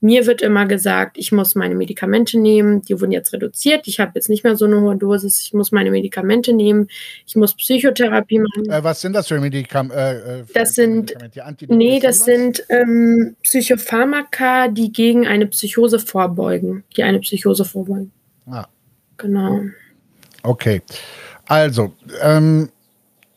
mir 0.02 0.26
wird 0.26 0.42
immer 0.42 0.66
gesagt, 0.66 1.16
ich 1.16 1.30
muss 1.30 1.54
meine 1.54 1.76
Medikamente 1.76 2.38
nehmen. 2.38 2.82
Die 2.82 3.00
wurden 3.00 3.12
jetzt 3.12 3.32
reduziert. 3.32 3.86
Ich 3.86 4.00
habe 4.00 4.10
jetzt 4.16 4.28
nicht 4.28 4.42
mehr 4.42 4.56
so 4.56 4.64
eine 4.64 4.80
hohe 4.80 4.96
Dosis. 4.96 5.40
Ich 5.40 5.54
muss 5.54 5.70
meine 5.70 5.92
Medikamente 5.92 6.52
nehmen. 6.52 6.88
Ich 7.24 7.36
muss 7.36 7.54
Psychotherapie 7.54 8.40
machen. 8.40 8.68
Äh, 8.68 8.82
was 8.82 9.00
sind 9.00 9.12
das 9.12 9.28
für 9.28 9.38
Medikamente? 9.38 9.96
Äh, 9.96 10.40
äh 10.40 10.44
das 10.54 10.74
sind, 10.74 11.14
nee, 11.68 12.00
das 12.00 12.24
sind 12.24 12.64
ähm, 12.68 13.36
Psychopharmaka, 13.44 14.66
die 14.68 14.92
gegen 14.92 15.28
eine 15.28 15.46
Psychose 15.46 16.00
vorbeugen. 16.00 16.82
Die 16.96 17.04
eine 17.04 17.20
Psychose 17.20 17.64
vorbeugen. 17.64 18.10
Ah. 18.46 18.66
Genau. 19.18 19.60
Okay. 20.42 20.82
Also, 21.46 21.94
ähm, 22.20 22.70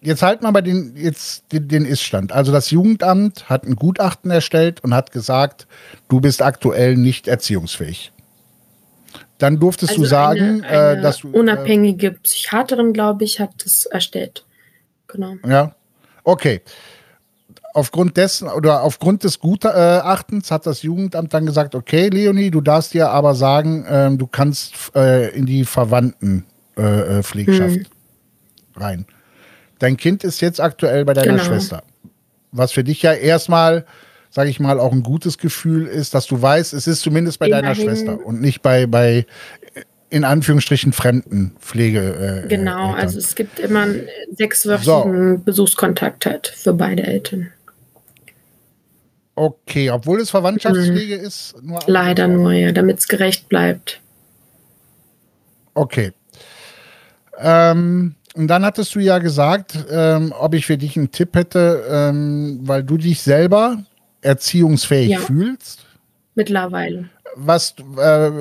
jetzt 0.06 0.22
halt 0.22 0.42
mal 0.42 0.52
bei 0.52 0.62
den, 0.62 0.96
jetzt 0.96 1.52
den, 1.52 1.68
den 1.68 1.86
Iststand. 1.86 2.32
Also 2.32 2.52
das 2.52 2.72
Jugendamt 2.72 3.50
hat 3.50 3.66
ein 3.66 3.76
Gutachten 3.76 4.32
erstellt 4.32 4.84
und 4.84 4.94
hat 4.94 5.12
gesagt, 5.12 5.68
du 6.08 6.22
bist 6.22 6.42
aktuell 6.42 6.96
nicht 6.96 7.28
erziehungsfähig. 7.28 8.12
Dann 9.38 9.60
durftest 9.60 9.92
also 9.92 10.04
du 10.04 10.08
sagen, 10.08 10.64
eine, 10.64 10.68
eine 10.68 11.00
äh, 11.00 11.02
dass 11.02 11.18
du. 11.20 11.32
Unabhängige 11.32 12.12
Psychiaterin, 12.12 12.94
glaube 12.94 13.26
ich, 13.26 13.42
hat 13.42 13.52
das 13.64 13.86
erstellt. 13.86 14.46
Genau. 15.08 15.36
Ja. 15.46 15.76
Okay. 16.24 16.62
Aufgrund 17.74 18.16
dessen 18.16 18.48
oder 18.48 18.84
aufgrund 18.84 19.26
des 19.26 19.40
Gutachtens 19.40 20.50
hat 20.50 20.66
das 20.66 20.82
Jugendamt 20.82 21.34
dann 21.34 21.46
gesagt, 21.46 21.76
okay, 21.76 22.08
Leonie, 22.08 22.50
du 22.50 22.62
darfst 22.62 22.94
dir 22.94 23.10
aber 23.10 23.36
sagen, 23.36 23.84
äh, 23.86 24.16
du 24.16 24.28
kannst 24.28 24.96
äh, 24.96 25.36
in 25.36 25.46
die 25.46 25.66
Verwandtenpflegschaft 25.66 27.76
äh, 27.76 27.80
hm. 27.80 27.86
rein. 28.78 29.06
Dein 29.80 29.98
Kind 29.98 30.24
ist 30.24 30.42
jetzt 30.42 30.62
aktuell 30.62 31.06
bei 31.06 31.14
deiner 31.14 31.34
genau. 31.34 31.44
Schwester. 31.44 31.84
Was 32.52 32.72
für 32.72 32.84
dich 32.84 33.02
ja 33.02 33.14
erstmal, 33.14 33.86
sage 34.30 34.50
ich 34.50 34.60
mal, 34.60 34.80
auch 34.80 34.94
ein 34.94 35.04
gutes 35.04 35.38
Gefühl 35.38 35.88
ist, 35.88 36.14
dass 36.14 36.28
du 36.28 36.42
weißt, 36.42 36.74
es 36.74 36.88
ist 36.88 37.02
zumindest 37.02 37.40
bei 37.40 37.48
Immerhin. 37.48 37.66
deiner 37.66 37.76
Schwester 37.76 38.26
und 38.26 38.42
nicht 38.42 38.62
bei, 38.62 38.86
bei 38.86 39.26
in 40.10 40.24
Anführungsstrichen 40.24 40.94
fremden 40.94 41.56
Pflege. 41.60 42.44
Äh, 42.46 42.48
genau, 42.48 42.90
Eltern. 42.90 43.02
also 43.02 43.20
es 43.20 43.36
gibt 43.36 43.60
immer 43.60 43.82
einen 43.82 44.08
sechswöchigen 44.34 45.38
so. 45.38 45.44
Besuchskontakt 45.44 46.26
halt 46.26 46.48
für 46.48 46.74
beide 46.74 47.04
Eltern. 47.04 47.52
Okay, 49.36 49.90
obwohl 49.90 50.22
es 50.22 50.30
Verwandtschaftspflege 50.30 51.18
mhm. 51.18 51.24
ist? 51.26 51.56
Nur 51.62 51.80
Leider 51.88 52.30
nur, 52.30 52.54
ja, 52.54 52.72
damit 52.72 53.00
es 53.00 53.08
gerecht 53.10 53.50
bleibt. 53.50 54.00
Okay. 55.74 56.14
Ähm, 57.38 58.16
und 58.36 58.48
dann 58.48 58.66
hattest 58.66 58.94
du 58.96 59.00
ja 59.00 59.20
gesagt, 59.20 59.78
ähm, 59.90 60.34
ob 60.38 60.54
ich 60.54 60.66
für 60.66 60.78
dich 60.78 60.98
einen 60.98 61.12
Tipp 61.12 61.36
hätte, 61.36 61.84
ähm, 61.90 62.60
weil 62.64 62.84
du 62.84 62.98
dich 62.98 63.22
selber 63.22 63.78
erziehungsfähig 64.22 65.12
ja. 65.12 65.20
fühlst. 65.20 65.86
Mittlerweile. 66.36 67.10
Was, 67.36 67.76
äh, 67.98 68.32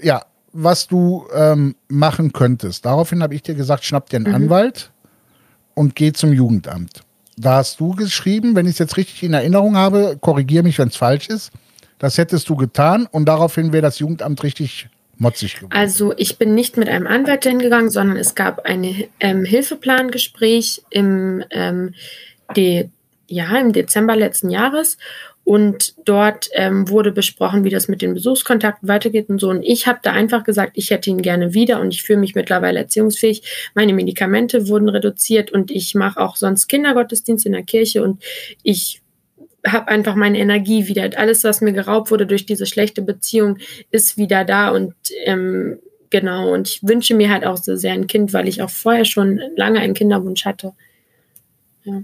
ja, 0.00 0.22
was 0.52 0.86
du 0.86 1.26
ähm, 1.34 1.74
machen 1.88 2.32
könntest. 2.32 2.84
Daraufhin 2.86 3.22
habe 3.22 3.34
ich 3.34 3.42
dir 3.42 3.54
gesagt, 3.54 3.84
schnapp 3.84 4.08
dir 4.08 4.16
einen 4.16 4.28
mhm. 4.28 4.34
Anwalt 4.34 4.90
und 5.74 5.94
geh 5.96 6.12
zum 6.12 6.32
Jugendamt. 6.32 7.02
Da 7.36 7.56
hast 7.56 7.80
du 7.80 7.94
geschrieben, 7.94 8.56
wenn 8.56 8.66
ich 8.66 8.72
es 8.72 8.78
jetzt 8.78 8.96
richtig 8.96 9.22
in 9.22 9.34
Erinnerung 9.34 9.76
habe, 9.76 10.16
korrigiere 10.20 10.62
mich, 10.62 10.78
wenn 10.78 10.88
es 10.88 10.96
falsch 10.96 11.28
ist. 11.28 11.50
Das 11.98 12.18
hättest 12.18 12.48
du 12.48 12.56
getan 12.56 13.06
und 13.10 13.26
daraufhin 13.26 13.72
wäre 13.72 13.82
das 13.82 13.98
Jugendamt 13.98 14.42
richtig 14.42 14.88
motzig 15.22 15.56
geworden? 15.56 15.72
Also 15.72 16.12
ich 16.16 16.36
bin 16.36 16.54
nicht 16.54 16.76
mit 16.76 16.88
einem 16.88 17.06
Anwalt 17.06 17.44
hingegangen, 17.44 17.90
sondern 17.90 18.16
es 18.16 18.34
gab 18.34 18.66
ein 18.66 19.04
ähm, 19.20 19.44
Hilfeplangespräch 19.44 20.82
im, 20.90 21.42
ähm, 21.50 21.94
de, 22.56 22.88
ja, 23.28 23.56
im 23.58 23.72
Dezember 23.72 24.16
letzten 24.16 24.50
Jahres 24.50 24.98
und 25.44 25.94
dort 26.04 26.48
ähm, 26.54 26.88
wurde 26.88 27.10
besprochen, 27.10 27.64
wie 27.64 27.70
das 27.70 27.88
mit 27.88 28.00
den 28.00 28.14
Besuchskontakten 28.14 28.88
weitergeht 28.88 29.28
und 29.28 29.40
so. 29.40 29.50
Und 29.50 29.62
ich 29.62 29.86
habe 29.86 29.98
da 30.02 30.12
einfach 30.12 30.44
gesagt, 30.44 30.72
ich 30.74 30.90
hätte 30.90 31.10
ihn 31.10 31.20
gerne 31.20 31.52
wieder 31.52 31.80
und 31.80 31.92
ich 31.92 32.02
fühle 32.02 32.20
mich 32.20 32.34
mittlerweile 32.34 32.78
erziehungsfähig. 32.78 33.42
Meine 33.74 33.92
Medikamente 33.92 34.68
wurden 34.68 34.88
reduziert 34.88 35.50
und 35.50 35.70
ich 35.70 35.94
mache 35.94 36.20
auch 36.20 36.36
sonst 36.36 36.68
Kindergottesdienst 36.68 37.46
in 37.46 37.52
der 37.52 37.64
Kirche 37.64 38.02
und 38.02 38.22
ich 38.62 39.01
habe 39.66 39.88
einfach 39.88 40.14
meine 40.14 40.38
Energie 40.38 40.88
wieder. 40.88 41.08
Alles, 41.16 41.44
was 41.44 41.60
mir 41.60 41.72
geraubt 41.72 42.10
wurde 42.10 42.26
durch 42.26 42.46
diese 42.46 42.66
schlechte 42.66 43.02
Beziehung, 43.02 43.58
ist 43.90 44.16
wieder 44.16 44.44
da 44.44 44.70
und 44.70 44.94
ähm, 45.24 45.78
genau. 46.10 46.52
Und 46.52 46.68
ich 46.68 46.82
wünsche 46.82 47.14
mir 47.14 47.30
halt 47.30 47.46
auch 47.46 47.56
so 47.56 47.76
sehr 47.76 47.92
ein 47.92 48.06
Kind, 48.06 48.32
weil 48.32 48.48
ich 48.48 48.62
auch 48.62 48.70
vorher 48.70 49.04
schon 49.04 49.40
lange 49.56 49.80
einen 49.80 49.94
Kinderwunsch 49.94 50.44
hatte. 50.44 50.72
Ja. 51.84 52.02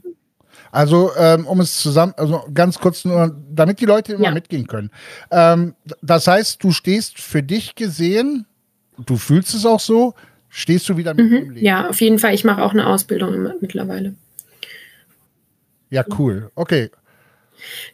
Also, 0.70 1.12
ähm, 1.16 1.46
um 1.46 1.60
es 1.60 1.80
zusammen, 1.80 2.12
also 2.16 2.44
ganz 2.52 2.78
kurz 2.78 3.04
nur, 3.04 3.34
damit 3.50 3.80
die 3.80 3.86
Leute 3.86 4.14
immer 4.14 4.24
ja. 4.24 4.30
mitgehen 4.32 4.66
können. 4.66 4.90
Ähm, 5.30 5.74
das 6.02 6.26
heißt, 6.26 6.62
du 6.62 6.72
stehst 6.72 7.18
für 7.18 7.42
dich 7.42 7.74
gesehen, 7.74 8.46
du 8.98 9.16
fühlst 9.16 9.54
es 9.54 9.64
auch 9.64 9.80
so, 9.80 10.14
stehst 10.48 10.88
du 10.88 10.96
wieder 10.96 11.14
mit 11.14 11.30
mhm. 11.30 11.36
im 11.36 11.50
Leben. 11.52 11.66
Ja, 11.66 11.88
auf 11.88 12.00
jeden 12.00 12.18
Fall. 12.18 12.34
Ich 12.34 12.44
mache 12.44 12.62
auch 12.62 12.72
eine 12.72 12.86
Ausbildung 12.86 13.50
mittlerweile. 13.60 14.14
Ja, 15.90 16.04
cool. 16.18 16.50
Okay. 16.54 16.90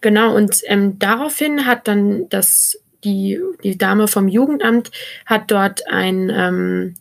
Genau, 0.00 0.34
und 0.34 0.62
ähm, 0.66 0.98
daraufhin 0.98 1.66
hat 1.66 1.88
dann 1.88 2.28
das, 2.28 2.78
die, 3.04 3.40
die 3.62 3.78
Dame 3.78 4.08
vom 4.08 4.28
Jugendamt 4.28 4.90
hat 5.26 5.50
dort 5.50 5.86
ein, 5.88 6.30
ähm, 6.30 6.94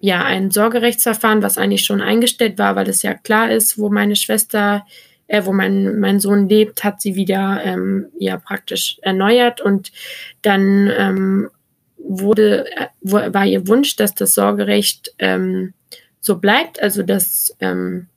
ja, 0.00 0.22
ein 0.24 0.50
Sorgerechtsverfahren, 0.50 1.42
was 1.42 1.58
eigentlich 1.58 1.84
schon 1.84 2.00
eingestellt 2.00 2.58
war, 2.58 2.76
weil 2.76 2.88
es 2.88 3.02
ja 3.02 3.14
klar 3.14 3.50
ist, 3.50 3.78
wo 3.78 3.88
meine 3.88 4.16
Schwester, 4.16 4.86
äh, 5.26 5.44
wo 5.44 5.52
mein, 5.52 5.98
mein 5.98 6.20
Sohn 6.20 6.48
lebt, 6.48 6.84
hat 6.84 7.00
sie 7.00 7.16
wieder 7.16 7.62
ähm, 7.64 8.08
ja 8.18 8.36
praktisch 8.36 8.98
erneuert. 9.02 9.60
Und 9.60 9.92
dann 10.42 10.92
ähm, 10.96 11.50
wurde, 11.96 12.66
äh, 12.76 12.88
war 13.00 13.46
ihr 13.46 13.66
Wunsch, 13.66 13.96
dass 13.96 14.14
das 14.14 14.34
Sorgerecht 14.34 15.14
ähm, 15.18 15.72
so 16.20 16.36
bleibt, 16.36 16.82
also 16.82 17.02
dass 17.02 17.56
ähm, 17.60 18.08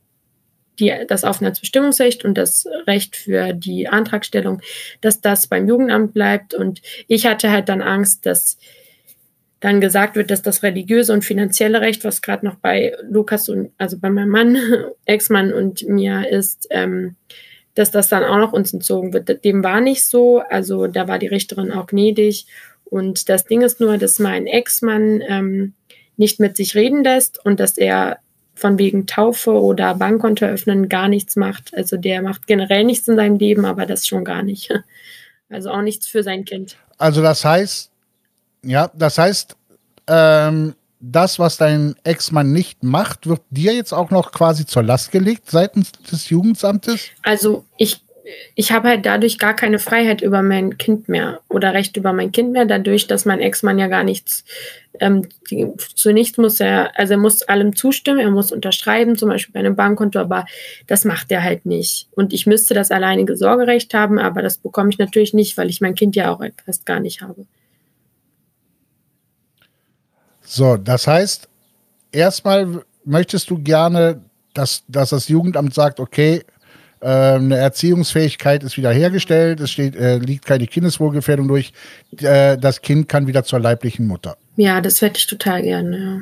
die, 0.79 0.93
das 1.07 1.23
Aufenthaltsbestimmungsrecht 1.23 2.25
und 2.25 2.37
das 2.37 2.67
Recht 2.85 3.15
für 3.15 3.53
die 3.53 3.87
Antragstellung, 3.87 4.61
dass 5.01 5.21
das 5.21 5.47
beim 5.47 5.67
Jugendamt 5.67 6.13
bleibt. 6.13 6.53
Und 6.53 6.81
ich 7.07 7.25
hatte 7.25 7.51
halt 7.51 7.69
dann 7.69 7.81
Angst, 7.81 8.25
dass 8.25 8.57
dann 9.59 9.81
gesagt 9.81 10.15
wird, 10.15 10.29
dass 10.29 10.41
das 10.41 10.61
religiöse 10.61 11.13
und 11.13 11.25
finanzielle 11.25 11.81
Recht, 11.81 12.03
was 12.03 12.21
gerade 12.21 12.45
noch 12.45 12.55
bei 12.55 12.95
Lukas 13.09 13.49
und 13.49 13.71
also 13.77 13.97
bei 13.97 14.09
meinem 14.09 14.29
Mann, 14.29 14.57
Ex-Mann 15.05 15.51
und 15.51 15.87
mir 15.87 16.29
ist, 16.29 16.67
ähm, 16.69 17.15
dass 17.73 17.91
das 17.91 18.09
dann 18.09 18.23
auch 18.23 18.37
noch 18.37 18.53
uns 18.53 18.73
entzogen 18.73 19.13
wird. 19.13 19.43
Dem 19.43 19.63
war 19.63 19.81
nicht 19.81 20.05
so. 20.05 20.39
Also 20.39 20.87
da 20.87 21.07
war 21.07 21.19
die 21.19 21.27
Richterin 21.27 21.71
auch 21.71 21.87
gnädig. 21.87 22.47
Und 22.85 23.29
das 23.29 23.45
Ding 23.45 23.61
ist 23.61 23.79
nur, 23.79 23.97
dass 23.97 24.19
mein 24.19 24.47
Ex-Mann 24.47 25.21
ähm, 25.27 25.73
nicht 26.17 26.39
mit 26.39 26.57
sich 26.57 26.75
reden 26.75 27.03
lässt 27.03 27.43
und 27.43 27.59
dass 27.59 27.77
er 27.77 28.19
von 28.57 28.79
wegen 28.79 29.05
Taufe 29.05 29.51
oder 29.51 29.93
Bankkonto 29.93 30.45
öffnen 30.45 30.89
gar 30.89 31.07
nichts 31.07 31.35
macht. 31.35 31.75
Also 31.75 31.95
der 31.95 32.23
macht 32.23 32.47
generell 32.47 32.83
nichts 32.83 33.07
in 33.07 33.15
seinem 33.15 33.37
Leben, 33.37 33.65
aber 33.65 33.85
das 33.85 34.07
schon 34.07 34.25
gar 34.25 34.43
nicht. 34.43 34.73
Also 35.49 35.69
auch 35.69 35.81
nichts 35.81 36.05
für 36.07 36.23
sein 36.23 36.43
Kind. 36.43 36.75
Also 36.97 37.21
das 37.21 37.45
heißt, 37.45 37.89
ja, 38.63 38.91
das 38.93 39.17
heißt, 39.17 39.55
ähm, 40.07 40.75
das, 40.99 41.39
was 41.39 41.55
dein 41.55 41.95
Ex-Mann 42.03 42.51
nicht 42.51 42.83
macht, 42.83 43.27
wird 43.27 43.39
dir 43.49 43.73
jetzt 43.73 43.93
auch 43.93 44.09
noch 44.11 44.33
quasi 44.33 44.65
zur 44.65 44.83
Last 44.83 45.09
gelegt 45.13 45.49
seitens 45.49 45.93
des 45.93 46.29
Jugendamtes? 46.29 47.11
Also 47.23 47.63
ich 47.77 48.01
ich 48.55 48.71
habe 48.71 48.89
halt 48.89 49.05
dadurch 49.05 49.37
gar 49.37 49.55
keine 49.55 49.79
Freiheit 49.79 50.21
über 50.21 50.41
mein 50.41 50.77
Kind 50.77 51.07
mehr 51.09 51.41
oder 51.49 51.73
Recht 51.73 51.97
über 51.97 52.13
mein 52.13 52.31
Kind 52.31 52.51
mehr, 52.51 52.65
dadurch, 52.65 53.07
dass 53.07 53.25
mein 53.25 53.39
Ex-Mann 53.39 53.79
ja 53.79 53.87
gar 53.87 54.03
nichts, 54.03 54.43
ähm, 54.99 55.27
die, 55.49 55.71
zu 55.95 56.11
nichts 56.11 56.37
muss 56.37 56.59
er, 56.59 56.97
also 56.97 57.13
er 57.13 57.19
muss 57.19 57.43
allem 57.43 57.75
zustimmen, 57.75 58.19
er 58.19 58.31
muss 58.31 58.51
unterschreiben, 58.51 59.17
zum 59.17 59.29
Beispiel 59.29 59.53
bei 59.53 59.59
einem 59.59 59.75
Bankkonto, 59.75 60.19
aber 60.19 60.45
das 60.87 61.05
macht 61.05 61.31
er 61.31 61.43
halt 61.43 61.65
nicht. 61.65 62.07
Und 62.11 62.33
ich 62.33 62.45
müsste 62.47 62.73
das 62.73 62.91
alleinige 62.91 63.37
Sorgerecht 63.37 63.93
haben, 63.93 64.19
aber 64.19 64.41
das 64.41 64.57
bekomme 64.57 64.89
ich 64.89 64.97
natürlich 64.97 65.33
nicht, 65.33 65.57
weil 65.57 65.69
ich 65.69 65.81
mein 65.81 65.95
Kind 65.95 66.15
ja 66.15 66.31
auch 66.31 66.43
fast 66.65 66.85
gar 66.85 66.99
nicht 66.99 67.21
habe. 67.21 67.45
So, 70.41 70.77
das 70.77 71.07
heißt, 71.07 71.47
erstmal 72.11 72.83
möchtest 73.03 73.49
du 73.49 73.59
gerne, 73.61 74.21
dass, 74.53 74.83
dass 74.87 75.11
das 75.11 75.27
Jugendamt 75.27 75.73
sagt, 75.73 75.99
okay, 75.99 76.43
eine 77.05 77.57
Erziehungsfähigkeit 77.57 78.63
ist 78.63 78.77
wiederhergestellt, 78.77 79.59
es 79.59 79.71
steht, 79.71 79.95
äh, 79.95 80.17
liegt 80.17 80.45
keine 80.45 80.67
Kindeswohlgefährdung 80.67 81.47
durch, 81.47 81.73
äh, 82.19 82.57
das 82.57 82.81
Kind 82.81 83.07
kann 83.07 83.27
wieder 83.27 83.43
zur 83.43 83.59
leiblichen 83.59 84.07
Mutter. 84.07 84.37
Ja, 84.55 84.81
das 84.81 85.01
hätte 85.01 85.19
ich 85.19 85.27
total 85.27 85.61
gerne, 85.61 85.97
ja. 85.97 86.21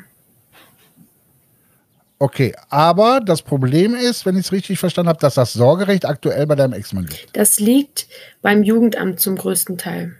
Okay, 2.18 2.56
aber 2.70 3.20
das 3.20 3.42
Problem 3.42 3.94
ist, 3.94 4.26
wenn 4.26 4.38
ich 4.38 4.46
es 4.46 4.52
richtig 4.52 4.80
verstanden 4.80 5.10
habe, 5.10 5.20
dass 5.20 5.34
das 5.36 5.52
Sorgerecht 5.54 6.06
aktuell 6.06 6.48
bei 6.48 6.56
deinem 6.56 6.74
Ex-Mann 6.74 7.08
liegt. 7.08 7.36
Das 7.36 7.60
liegt 7.60 8.08
beim 8.42 8.64
Jugendamt 8.64 9.20
zum 9.20 9.36
größten 9.36 9.78
Teil. 9.78 10.16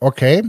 Okay. 0.00 0.42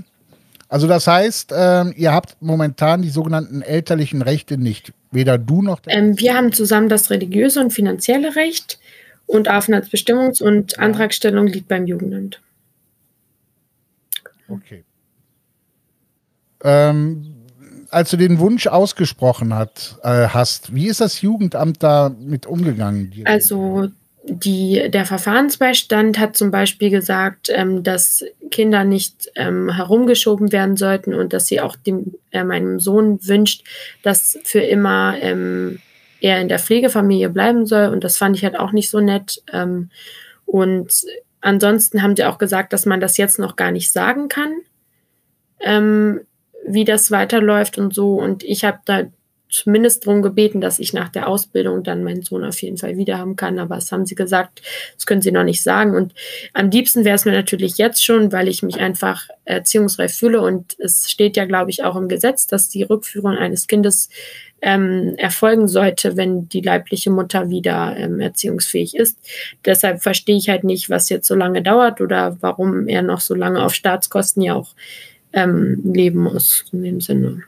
Also 0.68 0.88
das 0.88 1.06
heißt, 1.06 1.54
ähm, 1.56 1.94
ihr 1.96 2.12
habt 2.12 2.38
momentan 2.42 3.04
die 3.04 3.10
sogenannten 3.10 3.62
elterlichen 3.62 4.24
Rechte 4.24 4.58
nicht. 4.58 4.94
Weder 5.16 5.38
du 5.38 5.62
noch 5.62 5.80
der 5.80 5.98
ähm, 5.98 6.20
Wir 6.20 6.36
haben 6.36 6.52
zusammen 6.52 6.90
das 6.90 7.10
religiöse 7.10 7.62
und 7.62 7.72
finanzielle 7.72 8.36
Recht 8.36 8.80
Und 9.26 9.50
Aufenthaltsbestimmungs- 9.50 10.44
und 10.44 10.78
Antragstellung 10.78 11.48
liegt 11.48 11.68
beim 11.68 11.88
Jugendamt. 11.88 12.42
Okay. 14.48 14.84
Ähm, 16.64 17.36
als 17.90 18.12
du 18.12 18.18
den 18.18 18.40
Wunsch 18.40 18.68
ausgesprochen 18.68 19.56
hat, 19.56 19.98
äh, 20.04 20.28
hast, 20.28 20.76
wie 20.76 20.88
ist 20.88 21.02
das 21.02 21.22
Jugendamt 21.22 21.82
da 21.82 22.10
mit 22.10 22.46
umgegangen? 22.46 23.12
Also 23.24 23.90
die, 24.28 24.90
der 24.90 25.06
Verfahrensbeistand 25.06 26.18
hat 26.18 26.36
zum 26.36 26.50
Beispiel 26.50 26.90
gesagt, 26.90 27.50
ähm, 27.52 27.84
dass 27.84 28.26
Kinder 28.50 28.84
nicht 28.84 29.32
ähm, 29.36 29.70
herumgeschoben 29.70 30.52
werden 30.52 30.78
sollten 30.78 31.14
und 31.14 31.32
dass 31.32 31.46
sie 31.46 31.62
auch 31.62 31.76
dem, 31.76 32.16
äh, 32.32 32.44
meinem 32.44 32.80
Sohn 32.80 33.20
wünscht, 33.26 33.64
dass 34.02 34.40
für 34.44 34.62
immer 34.62 35.16
ähm, 35.22 35.80
er 36.22 36.42
in 36.42 36.48
der 36.48 36.60
Pflegefamilie 36.60 37.30
bleiben 37.30 37.68
soll. 37.68 37.88
Und 37.88 38.04
das 38.04 38.18
fand 38.18 38.36
ich 38.36 38.44
halt 38.44 38.58
auch 38.58 38.72
nicht 38.72 38.90
so 38.90 39.00
nett. 39.00 39.44
Ähm, 39.54 39.92
und 40.46 41.06
ansonsten 41.42 42.02
haben 42.02 42.16
sie 42.16 42.26
auch 42.26 42.40
gesagt, 42.40 42.74
dass 42.74 42.88
man 42.88 43.00
das 43.00 43.18
jetzt 43.18 43.38
noch 43.38 43.56
gar 43.56 43.72
nicht 43.72 43.92
sagen 43.92 44.28
kann, 44.28 44.54
ähm, 45.60 46.22
wie 46.68 46.84
das 46.84 47.12
weiterläuft 47.12 47.78
und 47.78 47.94
so. 47.94 48.16
Und 48.16 48.44
ich 48.44 48.66
habe 48.66 48.80
da 48.86 49.04
zumindest 49.50 50.06
darum 50.06 50.22
gebeten, 50.22 50.62
dass 50.62 50.80
ich 50.80 50.94
nach 50.94 51.10
der 51.10 51.28
Ausbildung 51.28 51.84
dann 51.84 52.04
meinen 52.04 52.22
Sohn 52.22 52.44
auf 52.44 52.62
jeden 52.62 52.78
Fall 52.78 52.98
wieder 52.98 53.18
haben 53.18 53.36
kann. 53.36 53.60
Aber 53.60 53.76
das 53.76 53.92
haben 53.92 54.06
sie 54.06 54.16
gesagt, 54.16 54.62
das 54.96 55.06
können 55.06 55.22
sie 55.22 55.32
noch 55.32 55.44
nicht 55.44 55.64
sagen. 55.64 55.96
Und 55.96 56.14
am 56.54 56.70
liebsten 56.70 57.06
wäre 57.06 57.16
es 57.16 57.26
mir 57.26 57.32
natürlich 57.32 57.78
jetzt 57.78 58.04
schon, 58.04 58.32
weil 58.32 58.48
ich 58.48 58.64
mich 58.64 58.80
einfach 58.80 59.28
erziehungsreif 59.46 60.14
fühle. 60.14 60.42
Und 60.42 60.76
es 60.80 61.10
steht 61.10 61.38
ja, 61.38 61.46
glaube 61.46 61.70
ich, 61.70 61.84
auch 61.84 61.96
im 61.96 62.08
Gesetz, 62.08 62.48
dass 62.48 62.70
die 62.70 62.84
Rückführung 62.84 63.38
eines 63.38 63.68
Kindes 63.68 64.10
ähm, 64.62 65.14
erfolgen 65.18 65.68
sollte, 65.68 66.18
wenn 66.18 66.50
die 66.50 66.62
leibliche 66.62 67.12
Mutter 67.12 67.50
wieder 67.50 67.96
ähm, 67.98 68.20
erziehungsfähig 68.20 68.96
ist. 68.96 69.20
Deshalb 69.64 70.02
verstehe 70.02 70.38
ich 70.38 70.50
halt 70.50 70.64
nicht, 70.64 70.90
was 70.90 71.10
jetzt 71.10 71.28
so 71.28 71.36
lange 71.36 71.62
dauert 71.62 72.02
oder 72.02 72.38
warum 72.42 72.88
er 72.88 73.04
noch 73.04 73.22
so 73.22 73.36
lange 73.36 73.64
auf 73.64 73.76
Staatskosten 73.76 74.42
ja 74.42 74.56
auch 74.56 74.74
ähm, 75.34 75.82
leben 75.84 76.24
muss 76.24 76.66
in 76.72 76.84
dem 76.84 77.02
Sinne. 77.02 77.44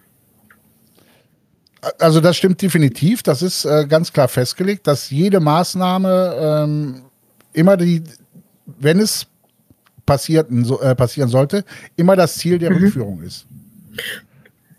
Also 2.00 2.22
das 2.22 2.38
stimmt 2.38 2.62
definitiv. 2.62 3.24
Das 3.24 3.42
ist 3.42 3.66
äh, 3.66 3.86
ganz 3.88 4.12
klar 4.12 4.28
festgelegt, 4.28 4.88
dass 4.88 5.10
jede 5.10 5.40
Maßnahme 5.40 6.36
ähm, 6.40 7.02
immer 7.54 7.78
die, 7.78 8.04
wenn 8.66 9.00
es 9.00 9.28
passierten, 10.06 10.66
so, 10.66 10.82
äh, 10.82 10.96
passieren 10.96 11.30
sollte, 11.30 11.64
immer 11.96 12.16
das 12.16 12.38
Ziel 12.38 12.58
der 12.58 12.72
mhm. 12.72 12.78
Rückführung 12.78 13.22
ist. 13.22 13.46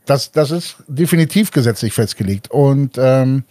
Das, 0.07 0.33
das 0.33 0.51
ist 0.51 0.77
definitiv 0.89 1.51
gesetzlich 1.51 1.93
festgelegt. 1.93 2.51
Und 2.51 2.97
ähm, 2.97 3.45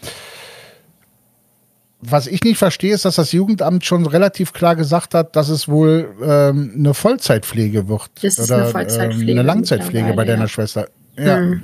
was 2.02 2.28
ich 2.28 2.44
nicht 2.44 2.58
verstehe, 2.58 2.94
ist, 2.94 3.06
dass 3.06 3.16
das 3.16 3.32
Jugendamt 3.32 3.86
schon 3.86 4.06
relativ 4.06 4.54
klar 4.54 4.76
gesagt 4.76 5.14
hat, 5.14 5.36
dass 5.36 5.50
es 5.50 5.68
wohl 5.68 6.14
ähm, 6.22 6.74
eine 6.76 6.94
Vollzeitpflege 6.94 7.88
wird. 7.88 8.10
Das 8.22 8.38
ist 8.38 8.52
oder 8.52 8.64
eine, 8.64 8.72
Vollzeitpflege 8.72 9.32
ähm, 9.32 9.40
eine 9.40 9.48
Langzeitpflege 9.48 10.14
bei 10.14 10.26
deiner 10.26 10.44
ja. 10.44 10.48
Schwester. 10.48 10.90
Ja. 11.18 11.40
Mhm. 11.40 11.64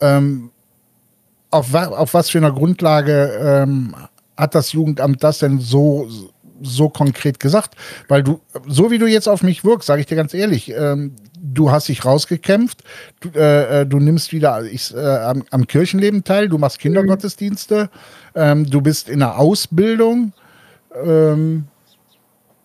Ähm, 0.00 0.50
auf, 1.50 1.74
auf 1.74 2.14
was 2.14 2.30
für 2.30 2.38
einer 2.38 2.52
Grundlage 2.52 3.38
ähm, 3.42 3.94
hat 4.36 4.54
das 4.54 4.72
Jugendamt 4.72 5.22
das 5.22 5.38
denn 5.38 5.58
so, 5.60 6.08
so 6.62 6.88
konkret 6.88 7.40
gesagt? 7.40 7.74
Weil 8.08 8.22
du, 8.22 8.40
so 8.66 8.90
wie 8.90 8.98
du 8.98 9.06
jetzt 9.06 9.28
auf 9.28 9.42
mich 9.42 9.64
wirkst, 9.64 9.86
sage 9.86 10.00
ich 10.00 10.06
dir 10.06 10.16
ganz 10.16 10.34
ehrlich, 10.34 10.70
ähm, 10.70 11.16
du 11.40 11.70
hast 11.70 11.88
dich 11.88 12.04
rausgekämpft, 12.04 12.84
du, 13.20 13.30
äh, 13.30 13.80
äh 13.80 13.86
du 13.86 13.98
nimmst 13.98 14.32
wieder 14.32 14.62
ich, 14.64 14.94
äh, 14.94 14.98
am, 14.98 15.44
am, 15.50 15.66
Kirchenleben 15.66 16.24
teil, 16.24 16.48
du 16.48 16.58
machst 16.58 16.78
Kindergottesdienste, 16.78 17.90
ähm, 18.34 18.68
du 18.68 18.80
bist 18.80 19.08
in 19.08 19.20
der 19.20 19.38
Ausbildung. 19.38 20.32
Ähm, 21.04 21.66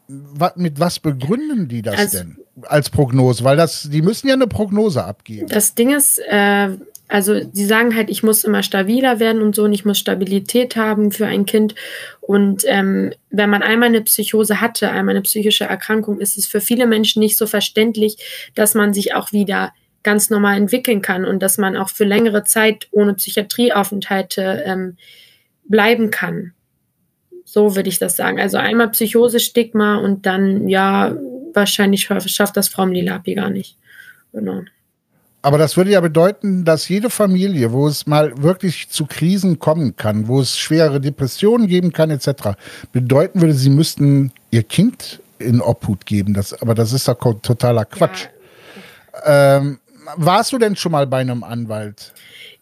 wat, 0.07 0.57
mit 0.57 0.79
was 0.79 0.99
begründen 0.99 1.67
die 1.67 1.81
das 1.81 1.97
also, 1.97 2.17
denn 2.19 2.37
als 2.63 2.89
Prognose? 2.89 3.43
Weil 3.43 3.57
das, 3.57 3.89
die 3.89 4.01
müssen 4.01 4.27
ja 4.27 4.33
eine 4.33 4.47
Prognose 4.47 5.03
abgeben. 5.03 5.47
Das 5.47 5.75
Ding 5.75 5.95
ist, 5.95 6.19
äh, 6.29 6.69
also 7.13 7.39
sie 7.51 7.65
sagen 7.65 7.95
halt, 7.95 8.09
ich 8.09 8.23
muss 8.23 8.43
immer 8.43 8.63
stabiler 8.63 9.19
werden 9.19 9.43
und 9.43 9.53
so 9.53 9.65
und 9.65 9.73
ich 9.73 9.85
muss 9.85 9.99
Stabilität 9.99 10.75
haben 10.75 11.11
für 11.11 11.27
ein 11.27 11.45
Kind. 11.45 11.75
Und 12.21 12.63
ähm, 12.65 13.13
wenn 13.29 13.51
man 13.51 13.61
einmal 13.61 13.89
eine 13.89 14.01
Psychose 14.01 14.59
hatte, 14.59 14.89
einmal 14.89 15.13
eine 15.13 15.21
psychische 15.21 15.65
Erkrankung, 15.65 16.19
ist 16.19 16.39
es 16.39 16.47
für 16.47 16.59
viele 16.59 16.87
Menschen 16.87 17.19
nicht 17.19 17.37
so 17.37 17.45
verständlich, 17.45 18.17
dass 18.55 18.73
man 18.73 18.95
sich 18.95 19.13
auch 19.13 19.31
wieder 19.31 19.73
ganz 20.01 20.31
normal 20.31 20.57
entwickeln 20.57 21.03
kann 21.03 21.23
und 21.23 21.43
dass 21.43 21.59
man 21.59 21.77
auch 21.77 21.89
für 21.89 22.03
längere 22.03 22.45
Zeit 22.45 22.87
ohne 22.89 23.13
Psychiatrieaufenthalte 23.13 24.63
ähm, 24.65 24.97
bleiben 25.65 26.09
kann. 26.09 26.53
So 27.45 27.75
würde 27.75 27.89
ich 27.89 27.99
das 27.99 28.15
sagen. 28.15 28.39
Also 28.39 28.57
einmal 28.57 28.89
Psychose-Stigma 28.89 29.97
und 29.97 30.25
dann, 30.25 30.67
ja, 30.67 31.15
wahrscheinlich 31.53 32.09
schafft 32.25 32.57
das 32.57 32.69
Frau 32.69 32.87
Mlilapi 32.87 33.35
gar 33.35 33.51
nicht. 33.51 33.77
Genau. 34.31 34.63
Aber 35.43 35.57
das 35.57 35.75
würde 35.75 35.91
ja 35.91 35.99
bedeuten, 35.99 36.63
dass 36.63 36.87
jede 36.87 37.09
Familie, 37.09 37.73
wo 37.73 37.85
es 37.85 38.07
mal 38.07 38.41
wirklich 38.41 38.89
zu 38.89 39.05
Krisen 39.05 39.59
kommen 39.59 39.97
kann, 39.97 40.29
wo 40.29 40.39
es 40.39 40.57
schwere 40.57 41.01
Depressionen 41.01 41.67
geben 41.67 41.91
kann, 41.91 42.09
etc., 42.09 42.55
bedeuten 42.93 43.41
würde, 43.41 43.53
sie 43.53 43.69
müssten 43.69 44.31
ihr 44.51 44.63
Kind 44.63 45.19
in 45.39 45.59
Obhut 45.59 46.05
geben. 46.05 46.33
Das, 46.33 46.53
aber 46.61 46.73
das 46.73 46.93
ist 46.93 47.09
doch 47.09 47.17
totaler 47.41 47.83
Quatsch. 47.83 48.27
Ja. 49.25 49.57
Ähm, 49.57 49.79
warst 50.15 50.53
du 50.53 50.57
denn 50.57 50.77
schon 50.77 50.93
mal 50.93 51.07
bei 51.07 51.19
einem 51.19 51.43
Anwalt? 51.43 52.13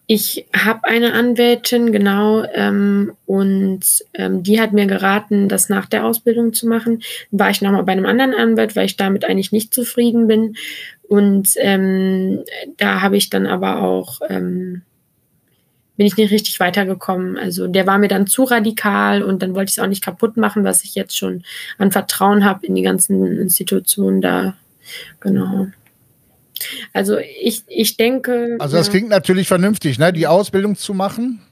Ich 0.08 0.46
habe 0.54 0.80
eine 0.84 1.12
Anwältin, 1.12 1.92
genau, 1.92 2.42
ähm, 2.52 3.12
und 3.24 3.80
ähm, 4.14 4.42
die 4.42 4.60
hat 4.60 4.72
mir 4.72 4.86
geraten, 4.86 5.48
das 5.48 5.68
nach 5.68 5.86
der 5.86 6.04
Ausbildung 6.04 6.52
zu 6.52 6.66
machen. 6.66 7.02
War 7.30 7.50
ich 7.50 7.62
nochmal 7.62 7.84
bei 7.84 7.92
einem 7.92 8.06
anderen 8.06 8.34
Anwalt, 8.34 8.74
weil 8.74 8.86
ich 8.86 8.96
damit 8.96 9.24
eigentlich 9.24 9.52
nicht 9.52 9.72
zufrieden 9.72 10.26
bin. 10.26 10.56
Und 11.12 11.50
ähm, 11.58 12.42
da 12.78 13.02
habe 13.02 13.18
ich 13.18 13.28
dann 13.28 13.46
aber 13.46 13.82
auch, 13.82 14.22
ähm, 14.30 14.80
bin 15.98 16.06
ich 16.06 16.16
nicht 16.16 16.32
richtig 16.32 16.58
weitergekommen. 16.58 17.36
Also 17.36 17.66
der 17.66 17.86
war 17.86 17.98
mir 17.98 18.08
dann 18.08 18.26
zu 18.26 18.44
radikal 18.44 19.22
und 19.22 19.42
dann 19.42 19.54
wollte 19.54 19.68
ich 19.68 19.76
es 19.76 19.78
auch 19.78 19.88
nicht 19.88 20.02
kaputt 20.02 20.38
machen, 20.38 20.64
was 20.64 20.84
ich 20.84 20.94
jetzt 20.94 21.14
schon 21.14 21.44
an 21.76 21.90
Vertrauen 21.90 22.46
habe 22.46 22.64
in 22.64 22.74
die 22.74 22.80
ganzen 22.80 23.26
Institutionen 23.38 24.22
da. 24.22 24.54
Genau. 25.20 25.66
Also 26.94 27.18
ich, 27.18 27.64
ich 27.66 27.98
denke. 27.98 28.56
Also 28.58 28.78
das 28.78 28.86
ja, 28.86 28.92
klingt 28.92 29.10
natürlich 29.10 29.48
vernünftig, 29.48 29.98
ne? 29.98 30.14
Die 30.14 30.26
Ausbildung 30.26 30.76
zu 30.76 30.94
machen. 30.94 31.42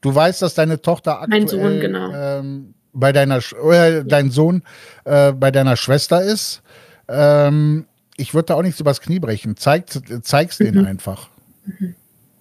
Du 0.00 0.12
weißt, 0.12 0.42
dass 0.42 0.54
deine 0.54 0.82
Tochter 0.82 1.22
aktuell 1.22 1.40
mein 1.42 1.48
Sohn, 1.48 1.78
genau. 1.78 2.12
ähm, 2.12 2.74
bei 2.92 3.12
deiner 3.12 3.38
äh, 3.62 4.02
dein 4.04 4.32
Sohn 4.32 4.64
äh, 5.04 5.30
bei 5.30 5.52
deiner 5.52 5.76
Schwester 5.76 6.20
ist. 6.20 6.62
Ähm, 7.06 7.86
ich 8.16 8.34
würde 8.34 8.46
da 8.46 8.54
auch 8.54 8.62
nichts 8.62 8.80
übers 8.80 9.00
Knie 9.00 9.20
brechen. 9.20 9.56
Zeigt, 9.56 10.00
zeig's 10.22 10.58
mhm. 10.58 10.64
denen 10.64 10.86
einfach. 10.86 11.28
Mhm. 11.64 11.94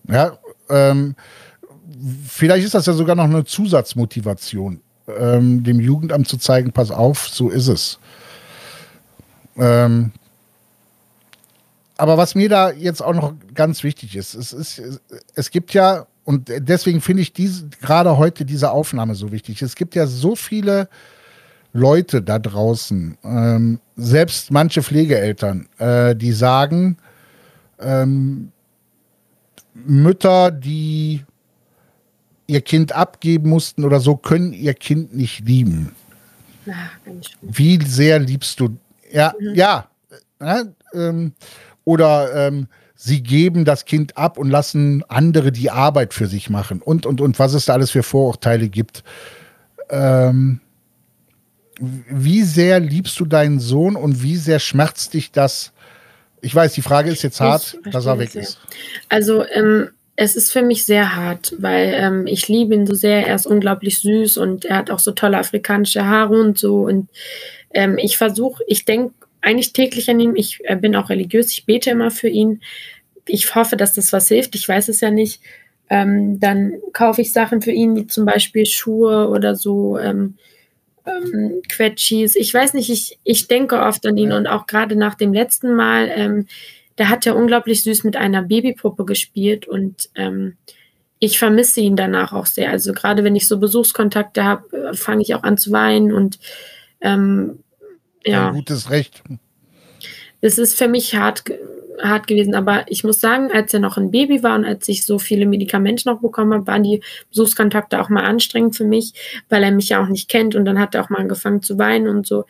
Ja, 0.07 0.37
ähm, 0.69 1.15
vielleicht 2.27 2.65
ist 2.65 2.73
das 2.73 2.85
ja 2.85 2.93
sogar 2.93 3.15
noch 3.15 3.25
eine 3.25 3.45
Zusatzmotivation, 3.45 4.81
ähm, 5.07 5.63
dem 5.63 5.79
Jugendamt 5.79 6.27
zu 6.27 6.37
zeigen, 6.37 6.71
pass 6.71 6.91
auf, 6.91 7.27
so 7.27 7.49
ist 7.49 7.67
es. 7.67 7.99
Ähm, 9.57 10.11
aber 11.97 12.17
was 12.17 12.33
mir 12.33 12.49
da 12.49 12.71
jetzt 12.71 13.01
auch 13.01 13.13
noch 13.13 13.33
ganz 13.53 13.83
wichtig 13.83 14.15
ist, 14.15 14.33
es, 14.33 14.53
ist, 14.53 14.81
es 15.35 15.51
gibt 15.51 15.73
ja, 15.73 16.07
und 16.23 16.49
deswegen 16.49 16.99
finde 16.99 17.21
ich 17.21 17.31
diese, 17.31 17.69
gerade 17.79 18.17
heute 18.17 18.43
diese 18.43 18.71
Aufnahme 18.71 19.13
so 19.13 19.31
wichtig, 19.31 19.61
es 19.61 19.75
gibt 19.75 19.93
ja 19.93 20.07
so 20.07 20.35
viele 20.35 20.89
Leute 21.73 22.21
da 22.21 22.39
draußen, 22.39 23.17
ähm, 23.23 23.79
selbst 24.01 24.51
manche 24.51 24.81
Pflegeeltern, 24.81 25.67
äh, 25.77 26.15
die 26.15 26.31
sagen, 26.31 26.97
ähm, 27.79 28.51
Mütter, 29.73 30.51
die 30.51 31.23
ihr 32.47 32.61
Kind 32.61 32.93
abgeben 32.93 33.49
mussten 33.49 33.85
oder 33.85 33.99
so, 33.99 34.17
können 34.17 34.53
ihr 34.53 34.73
Kind 34.73 35.15
nicht 35.15 35.45
lieben. 35.45 35.95
Ach, 36.69 36.91
Wie 37.41 37.79
sehr 37.83 38.19
liebst 38.19 38.59
du? 38.59 38.77
Ja, 39.11 39.33
mhm. 39.39 39.55
ja. 39.55 39.87
Äh, 40.39 40.65
ähm, 40.93 41.33
oder 41.83 42.47
ähm, 42.47 42.67
sie 42.95 43.23
geben 43.23 43.65
das 43.65 43.85
Kind 43.85 44.17
ab 44.17 44.37
und 44.37 44.49
lassen 44.49 45.03
andere 45.07 45.51
die 45.51 45.71
Arbeit 45.71 46.13
für 46.13 46.27
sich 46.27 46.49
machen 46.49 46.81
und 46.81 47.05
und 47.05 47.21
und 47.21 47.39
was 47.39 47.53
es 47.53 47.65
da 47.65 47.73
alles 47.73 47.91
für 47.91 48.03
Vorurteile 48.03 48.69
gibt. 48.69 49.03
Ähm, 49.89 50.59
wie 51.81 52.43
sehr 52.43 52.79
liebst 52.79 53.19
du 53.19 53.25
deinen 53.25 53.59
Sohn 53.59 53.95
und 53.95 54.21
wie 54.21 54.35
sehr 54.35 54.59
schmerzt 54.59 55.13
dich 55.13 55.31
das? 55.31 55.73
Ich 56.41 56.53
weiß, 56.53 56.73
die 56.73 56.81
Frage 56.81 57.09
ist 57.09 57.23
jetzt 57.23 57.41
hart, 57.41 57.77
dass 57.91 58.05
er 58.05 58.19
weg 58.19 58.31
sehr. 58.31 58.43
ist. 58.43 58.59
Also, 59.09 59.45
ähm, 59.45 59.89
es 60.15 60.35
ist 60.35 60.51
für 60.51 60.61
mich 60.61 60.85
sehr 60.85 61.15
hart, 61.15 61.55
weil 61.57 61.93
ähm, 61.95 62.27
ich 62.27 62.47
liebe 62.47 62.75
ihn 62.75 62.85
so 62.85 62.93
sehr. 62.93 63.25
Er 63.27 63.35
ist 63.35 63.47
unglaublich 63.47 63.99
süß 63.99 64.37
und 64.37 64.65
er 64.65 64.77
hat 64.77 64.91
auch 64.91 64.99
so 64.99 65.11
tolle 65.11 65.37
afrikanische 65.37 66.05
Haare 66.05 66.39
und 66.39 66.59
so. 66.59 66.83
Und 66.85 67.09
ähm, 67.73 67.97
ich 67.97 68.17
versuche, 68.17 68.63
ich 68.67 68.85
denke 68.85 69.13
eigentlich 69.41 69.73
täglich 69.73 70.09
an 70.09 70.19
ihn. 70.19 70.35
Ich 70.35 70.59
äh, 70.63 70.75
bin 70.75 70.95
auch 70.95 71.09
religiös, 71.09 71.51
ich 71.51 71.65
bete 71.65 71.89
immer 71.89 72.11
für 72.11 72.27
ihn. 72.27 72.61
Ich 73.27 73.55
hoffe, 73.55 73.77
dass 73.77 73.93
das 73.93 74.13
was 74.13 74.27
hilft. 74.27 74.53
Ich 74.55 74.67
weiß 74.67 74.89
es 74.89 75.01
ja 75.01 75.09
nicht. 75.09 75.41
Ähm, 75.89 76.39
dann 76.39 76.73
kaufe 76.93 77.21
ich 77.21 77.33
Sachen 77.33 77.61
für 77.61 77.71
ihn, 77.71 77.95
wie 77.95 78.07
zum 78.07 78.25
Beispiel 78.25 78.65
Schuhe 78.65 79.27
oder 79.29 79.55
so. 79.55 79.97
Ähm, 81.05 81.31
ähm, 81.33 81.61
Quetschis. 81.67 82.35
Ich 82.35 82.53
weiß 82.53 82.73
nicht, 82.73 82.89
ich, 82.89 83.19
ich 83.23 83.47
denke 83.47 83.79
oft 83.79 84.05
an 84.05 84.17
ihn 84.17 84.31
und 84.31 84.47
auch 84.47 84.67
gerade 84.67 84.95
nach 84.95 85.15
dem 85.15 85.33
letzten 85.33 85.75
Mal, 85.75 86.11
ähm, 86.13 86.47
der 86.97 87.09
hat 87.09 87.25
ja 87.25 87.33
unglaublich 87.33 87.83
süß 87.83 88.03
mit 88.03 88.15
einer 88.15 88.43
Babypuppe 88.43 89.05
gespielt 89.05 89.67
und 89.67 90.09
ähm, 90.15 90.57
ich 91.19 91.39
vermisse 91.39 91.81
ihn 91.81 91.95
danach 91.95 92.33
auch 92.33 92.45
sehr. 92.45 92.71
Also 92.71 92.93
gerade 92.93 93.23
wenn 93.23 93.35
ich 93.35 93.47
so 93.47 93.59
Besuchskontakte 93.59 94.43
habe, 94.43 94.75
äh, 94.75 94.93
fange 94.93 95.21
ich 95.21 95.35
auch 95.35 95.43
an 95.43 95.57
zu 95.57 95.71
weinen 95.71 96.11
und 96.11 96.39
ähm, 96.99 97.59
ja. 98.25 98.49
Ein 98.49 98.55
gutes 98.55 98.89
Recht. 98.89 99.23
Es 100.41 100.57
ist 100.57 100.77
für 100.77 100.87
mich 100.87 101.15
hart, 101.15 101.43
hart 102.01 102.27
gewesen. 102.27 102.55
Aber 102.55 102.85
ich 102.87 103.03
muss 103.03 103.19
sagen, 103.19 103.51
als 103.51 103.73
er 103.73 103.79
noch 103.79 103.97
ein 103.97 104.11
Baby 104.11 104.43
war 104.43 104.55
und 104.55 104.65
als 104.65 104.87
ich 104.87 105.05
so 105.05 105.19
viele 105.19 105.45
Medikamente 105.45 106.07
noch 106.07 106.21
bekommen 106.21 106.53
habe, 106.53 106.67
waren 106.67 106.83
die 106.83 107.01
Besuchskontakte 107.29 107.99
auch 107.99 108.09
mal 108.09 108.23
anstrengend 108.23 108.75
für 108.75 108.85
mich, 108.85 109.13
weil 109.49 109.63
er 109.63 109.71
mich 109.71 109.89
ja 109.89 110.03
auch 110.03 110.07
nicht 110.07 110.29
kennt 110.29 110.55
und 110.55 110.65
dann 110.65 110.79
hat 110.79 110.95
er 110.95 111.03
auch 111.03 111.09
mal 111.09 111.19
angefangen 111.19 111.61
zu 111.61 111.77
weinen 111.77 112.07
und 112.07 112.27
so. 112.27 112.45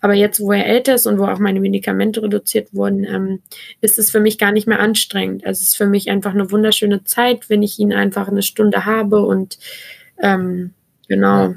Aber 0.00 0.14
jetzt, 0.14 0.40
wo 0.40 0.52
er 0.52 0.66
älter 0.66 0.94
ist 0.94 1.06
und 1.06 1.18
wo 1.18 1.24
auch 1.24 1.38
meine 1.38 1.60
Medikamente 1.60 2.22
reduziert 2.22 2.74
wurden, 2.74 3.04
ähm, 3.04 3.40
ist 3.80 3.98
es 3.98 4.10
für 4.10 4.20
mich 4.20 4.38
gar 4.38 4.52
nicht 4.52 4.66
mehr 4.66 4.80
anstrengend. 4.80 5.44
Also 5.46 5.60
es 5.60 5.68
ist 5.68 5.76
für 5.76 5.86
mich 5.86 6.10
einfach 6.10 6.34
eine 6.34 6.50
wunderschöne 6.50 7.04
Zeit, 7.04 7.48
wenn 7.48 7.62
ich 7.62 7.78
ihn 7.78 7.92
einfach 7.92 8.28
eine 8.28 8.42
Stunde 8.42 8.84
habe 8.84 9.24
und 9.24 9.58
ähm, 10.22 10.72
genau. 11.08 11.54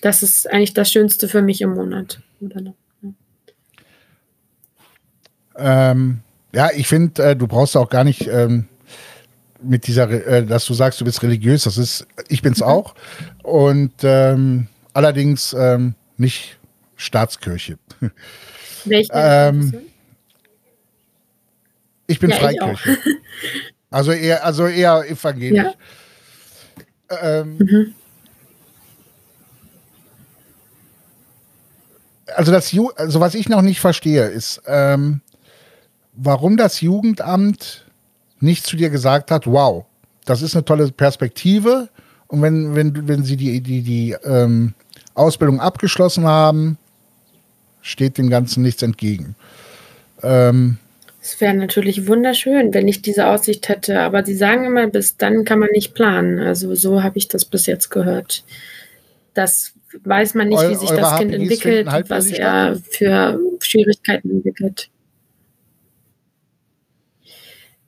Das 0.00 0.22
ist 0.22 0.50
eigentlich 0.50 0.72
das 0.72 0.90
Schönste 0.90 1.28
für 1.28 1.42
mich 1.42 1.60
im 1.60 1.74
Monat. 1.74 2.20
Ähm, 5.56 6.20
ja, 6.52 6.70
ich 6.74 6.88
finde, 6.88 7.30
äh, 7.30 7.36
du 7.36 7.46
brauchst 7.46 7.76
auch 7.76 7.88
gar 7.88 8.04
nicht 8.04 8.26
ähm, 8.26 8.68
mit 9.62 9.86
dieser, 9.86 10.10
äh, 10.10 10.44
dass 10.44 10.66
du 10.66 10.74
sagst, 10.74 11.00
du 11.00 11.04
bist 11.04 11.22
religiös. 11.22 11.64
Das 11.64 11.78
ist, 11.78 12.06
ich 12.28 12.42
bin's 12.42 12.60
mhm. 12.60 12.66
auch. 12.66 12.94
Und 13.42 13.92
ähm, 14.02 14.66
allerdings 14.92 15.54
ähm, 15.58 15.94
nicht 16.16 16.58
Staatskirche. 16.96 17.78
Welche? 18.84 19.10
ähm, 19.14 19.74
ich 22.06 22.18
bin 22.18 22.30
ja, 22.30 22.36
Freikirche. 22.36 22.90
Ich 22.90 22.98
also 23.90 24.12
eher, 24.12 24.44
also 24.44 24.66
eher 24.66 25.08
evangelisch. 25.08 25.74
Ja. 27.10 27.40
Ähm, 27.40 27.58
mhm. 27.58 27.94
Also 32.34 32.52
das, 32.52 32.72
also 32.96 33.20
was 33.20 33.34
ich 33.34 33.48
noch 33.48 33.62
nicht 33.62 33.80
verstehe, 33.80 34.26
ist, 34.26 34.62
ähm, 34.66 35.20
warum 36.22 36.56
das 36.56 36.80
Jugendamt 36.80 37.86
nicht 38.40 38.66
zu 38.66 38.76
dir 38.76 38.90
gesagt 38.90 39.30
hat, 39.30 39.46
wow, 39.46 39.84
das 40.24 40.42
ist 40.42 40.54
eine 40.54 40.64
tolle 40.64 40.90
Perspektive. 40.90 41.88
Und 42.26 42.42
wenn, 42.42 42.74
wenn, 42.74 43.08
wenn 43.08 43.24
sie 43.24 43.36
die, 43.36 43.60
die, 43.60 43.82
die 43.82 44.16
ähm, 44.24 44.74
Ausbildung 45.14 45.60
abgeschlossen 45.60 46.24
haben, 46.24 46.78
steht 47.82 48.18
dem 48.18 48.30
Ganzen 48.30 48.62
nichts 48.62 48.82
entgegen. 48.82 49.34
Ähm, 50.22 50.76
es 51.22 51.40
wäre 51.40 51.54
natürlich 51.54 52.06
wunderschön, 52.06 52.72
wenn 52.72 52.88
ich 52.88 53.02
diese 53.02 53.26
Aussicht 53.26 53.68
hätte, 53.68 54.00
aber 54.00 54.24
sie 54.24 54.34
sagen 54.34 54.64
immer, 54.64 54.86
bis 54.86 55.16
dann 55.16 55.44
kann 55.44 55.58
man 55.58 55.68
nicht 55.72 55.94
planen. 55.94 56.38
Also 56.38 56.74
so 56.74 57.02
habe 57.02 57.18
ich 57.18 57.28
das 57.28 57.44
bis 57.44 57.66
jetzt 57.66 57.90
gehört. 57.90 58.44
Das 59.34 59.72
weiß 60.04 60.34
man 60.34 60.48
nicht, 60.48 60.62
wie 60.68 60.74
sich 60.76 60.90
das 60.90 61.18
Kind 61.18 61.34
entwickelt, 61.34 61.88
was 62.08 62.28
er 62.28 62.78
für 62.90 63.38
Schwierigkeiten 63.60 64.30
entwickelt. 64.30 64.88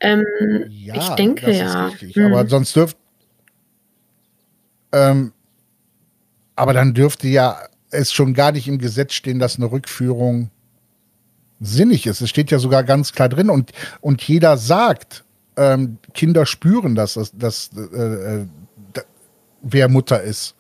Ähm, 0.03 0.27
ja, 0.69 0.97
ich 0.97 1.09
denke 1.11 1.53
ja. 1.53 1.91
Hm. 1.99 2.27
Aber 2.27 2.47
sonst 2.49 2.75
dürft. 2.75 2.97
Ähm, 4.93 5.33
aber 6.57 6.75
dann 6.75 6.93
dürfte 6.93 7.29
ja 7.29 7.57
es 7.91 8.13
schon 8.13 8.35
gar 8.35 8.53
nicht 8.53 8.69
im 8.69 8.79
Gesetz 8.79 9.15
stehen, 9.15 9.39
dass 9.39 9.57
eine 9.57 9.71
Rückführung 9.71 10.51
sinnig 11.61 12.07
ist. 12.07 12.21
Es 12.21 12.29
steht 12.29 12.51
ja 12.51 12.59
sogar 12.59 12.83
ganz 12.83 13.13
klar 13.13 13.29
drin 13.29 13.49
und, 13.49 13.71
und 14.01 14.23
jeder 14.23 14.57
sagt, 14.57 15.25
ähm, 15.57 15.99
Kinder 16.15 16.47
spüren 16.47 16.95
das, 16.95 17.15
dass, 17.15 17.31
dass 17.33 17.71
äh, 17.77 18.41
äh, 18.41 18.47
wer 19.63 19.89
Mutter 19.89 20.21
ist. 20.23 20.55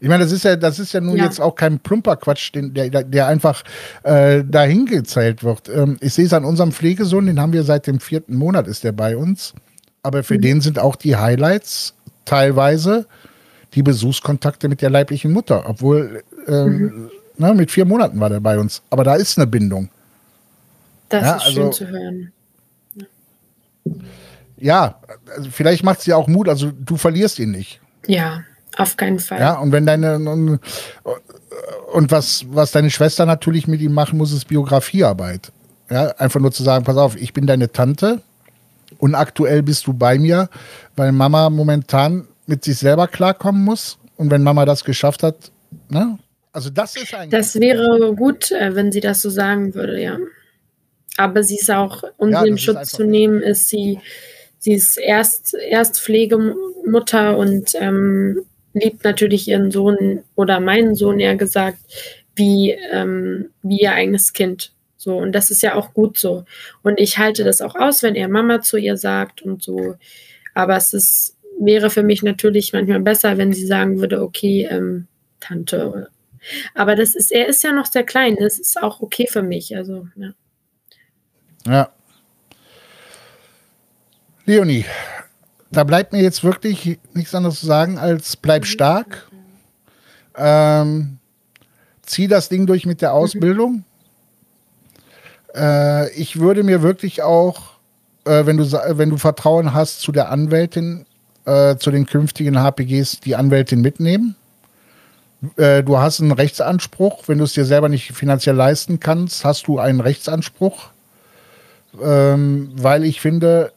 Ich 0.00 0.08
meine, 0.08 0.24
das 0.24 0.32
ist 0.32 0.44
ja, 0.44 0.56
das 0.56 0.78
ist 0.78 0.92
ja 0.92 1.00
nun 1.00 1.16
ja. 1.16 1.24
jetzt 1.24 1.40
auch 1.40 1.54
kein 1.54 1.78
plumper 1.78 2.16
Quatsch, 2.16 2.54
den, 2.54 2.72
der, 2.72 2.88
der 3.04 3.26
einfach 3.26 3.62
äh, 4.02 4.42
dahin 4.44 4.86
gezählt 4.86 5.44
wird. 5.44 5.68
Ähm, 5.68 5.98
ich 6.00 6.14
sehe 6.14 6.24
es 6.24 6.32
an 6.32 6.44
unserem 6.44 6.72
Pflegesohn, 6.72 7.26
den 7.26 7.38
haben 7.38 7.52
wir 7.52 7.64
seit 7.64 7.86
dem 7.86 8.00
vierten 8.00 8.34
Monat, 8.34 8.66
ist 8.66 8.82
der 8.82 8.92
bei 8.92 9.16
uns. 9.16 9.52
Aber 10.02 10.22
für 10.22 10.38
mhm. 10.38 10.42
den 10.42 10.60
sind 10.62 10.78
auch 10.78 10.96
die 10.96 11.16
Highlights 11.16 11.94
teilweise 12.24 13.06
die 13.74 13.82
Besuchskontakte 13.82 14.68
mit 14.68 14.82
der 14.82 14.90
leiblichen 14.90 15.32
Mutter, 15.32 15.68
obwohl 15.68 16.22
ähm, 16.48 16.78
mhm. 16.78 17.10
na, 17.36 17.48
ne, 17.48 17.54
mit 17.54 17.70
vier 17.70 17.84
Monaten 17.84 18.18
war 18.18 18.30
der 18.30 18.40
bei 18.40 18.58
uns. 18.58 18.82
Aber 18.90 19.04
da 19.04 19.14
ist 19.14 19.38
eine 19.38 19.46
Bindung. 19.46 19.90
Das 21.10 21.22
ja, 21.22 21.36
ist 21.36 21.42
also, 21.42 21.60
schön 21.60 21.72
zu 21.72 21.88
hören. 21.88 22.32
Ja, 24.56 25.00
also 25.36 25.50
vielleicht 25.50 25.84
macht 25.84 26.00
es 26.00 26.04
dir 26.04 26.16
auch 26.16 26.26
Mut, 26.26 26.48
also 26.48 26.70
du 26.70 26.96
verlierst 26.96 27.38
ihn 27.38 27.50
nicht. 27.50 27.80
Ja, 28.06 28.44
auf 28.76 28.96
keinen 28.96 29.18
Fall. 29.18 29.40
Ja, 29.40 29.58
und 29.58 29.72
wenn 29.72 29.86
deine 29.86 30.16
und, 30.16 30.60
und 31.92 32.10
was, 32.10 32.44
was 32.50 32.72
deine 32.72 32.90
Schwester 32.90 33.26
natürlich 33.26 33.66
mit 33.66 33.80
ihm 33.80 33.92
machen 33.92 34.18
muss, 34.18 34.32
ist 34.32 34.46
Biografiearbeit. 34.46 35.52
Ja, 35.90 36.08
einfach 36.18 36.40
nur 36.40 36.52
zu 36.52 36.62
sagen, 36.62 36.84
pass 36.84 36.96
auf, 36.96 37.16
ich 37.16 37.32
bin 37.32 37.46
deine 37.46 37.72
Tante 37.72 38.22
und 38.98 39.14
aktuell 39.14 39.62
bist 39.62 39.86
du 39.86 39.92
bei 39.92 40.18
mir, 40.18 40.48
weil 40.94 41.12
Mama 41.12 41.50
momentan 41.50 42.28
mit 42.46 42.64
sich 42.64 42.78
selber 42.78 43.08
klarkommen 43.08 43.64
muss. 43.64 43.98
Und 44.16 44.30
wenn 44.30 44.42
Mama 44.42 44.66
das 44.66 44.84
geschafft 44.84 45.22
hat, 45.22 45.50
ne? 45.88 46.18
Also 46.52 46.68
das 46.68 46.96
ist 46.96 47.14
eigentlich. 47.14 47.30
Das 47.30 47.54
wäre 47.54 48.14
gut, 48.14 48.50
äh, 48.50 48.74
wenn 48.74 48.92
sie 48.92 49.00
das 49.00 49.22
so 49.22 49.30
sagen 49.30 49.74
würde, 49.74 50.00
ja. 50.00 50.18
Aber 51.16 51.42
sie 51.42 51.56
ist 51.56 51.70
auch, 51.70 52.04
um 52.18 52.30
ja, 52.30 52.42
sie 52.42 52.48
in 52.48 52.58
Schutz 52.58 52.90
zu 52.90 53.04
nehmen, 53.04 53.40
ist 53.40 53.68
sie, 53.68 54.00
sie 54.58 54.74
ist 54.74 54.98
erst, 54.98 55.54
erst 55.54 56.00
Pflegemutter 56.00 57.36
und 57.36 57.72
ähm, 57.74 58.42
liebt 58.72 59.04
natürlich 59.04 59.48
ihren 59.48 59.70
Sohn 59.70 60.22
oder 60.34 60.60
meinen 60.60 60.94
Sohn 60.94 61.20
eher 61.20 61.36
gesagt, 61.36 61.78
wie, 62.34 62.70
ähm, 62.92 63.50
wie 63.62 63.80
ihr 63.80 63.92
eigenes 63.92 64.32
Kind. 64.32 64.72
So, 64.96 65.16
und 65.16 65.32
das 65.32 65.50
ist 65.50 65.62
ja 65.62 65.74
auch 65.74 65.94
gut 65.94 66.18
so. 66.18 66.44
Und 66.82 67.00
ich 67.00 67.18
halte 67.18 67.42
das 67.42 67.62
auch 67.62 67.74
aus, 67.74 68.02
wenn 68.02 68.14
er 68.14 68.28
Mama 68.28 68.60
zu 68.60 68.76
ihr 68.76 68.96
sagt 68.96 69.42
und 69.42 69.62
so. 69.62 69.96
Aber 70.54 70.76
es 70.76 70.92
ist, 70.92 71.38
wäre 71.58 71.90
für 71.90 72.02
mich 72.02 72.22
natürlich 72.22 72.72
manchmal 72.72 73.00
besser, 73.00 73.38
wenn 73.38 73.52
sie 73.52 73.66
sagen 73.66 73.98
würde, 73.98 74.22
okay, 74.22 74.68
ähm, 74.70 75.06
Tante. 75.40 76.08
Aber 76.74 76.96
das 76.96 77.14
ist, 77.14 77.32
er 77.32 77.48
ist 77.48 77.62
ja 77.62 77.72
noch 77.72 77.86
sehr 77.86 78.04
klein, 78.04 78.36
das 78.38 78.58
ist 78.58 78.82
auch 78.82 79.00
okay 79.00 79.26
für 79.26 79.42
mich. 79.42 79.74
Also, 79.76 80.06
ja. 80.16 80.32
Ja. 81.66 81.92
Leonie, 84.46 84.84
da 85.70 85.84
bleibt 85.84 86.12
mir 86.12 86.22
jetzt 86.22 86.42
wirklich 86.42 86.98
nichts 87.14 87.34
anderes 87.34 87.60
zu 87.60 87.66
sagen, 87.66 87.98
als 87.98 88.36
bleib 88.36 88.66
stark. 88.66 89.28
Ähm, 90.36 91.18
zieh 92.02 92.28
das 92.28 92.48
Ding 92.48 92.66
durch 92.66 92.86
mit 92.86 93.02
der 93.02 93.14
Ausbildung. 93.14 93.84
Äh, 95.54 96.10
ich 96.12 96.40
würde 96.40 96.62
mir 96.62 96.82
wirklich 96.82 97.22
auch, 97.22 97.74
äh, 98.24 98.46
wenn, 98.46 98.56
du, 98.56 98.64
wenn 98.70 99.10
du 99.10 99.16
Vertrauen 99.16 99.72
hast 99.72 100.00
zu 100.00 100.12
der 100.12 100.30
Anwältin, 100.30 101.06
äh, 101.44 101.76
zu 101.76 101.90
den 101.90 102.06
künftigen 102.06 102.60
HPGs, 102.60 103.20
die 103.20 103.36
Anwältin 103.36 103.80
mitnehmen. 103.80 104.34
Äh, 105.56 105.82
du 105.82 105.98
hast 105.98 106.20
einen 106.20 106.32
Rechtsanspruch. 106.32 107.28
Wenn 107.28 107.38
du 107.38 107.44
es 107.44 107.52
dir 107.52 107.64
selber 107.64 107.88
nicht 107.88 108.12
finanziell 108.12 108.56
leisten 108.56 109.00
kannst, 109.00 109.44
hast 109.44 109.66
du 109.68 109.78
einen 109.78 110.00
Rechtsanspruch. 110.00 110.90
Ähm, 112.02 112.70
weil 112.74 113.04
ich 113.04 113.20
finde, 113.20 113.72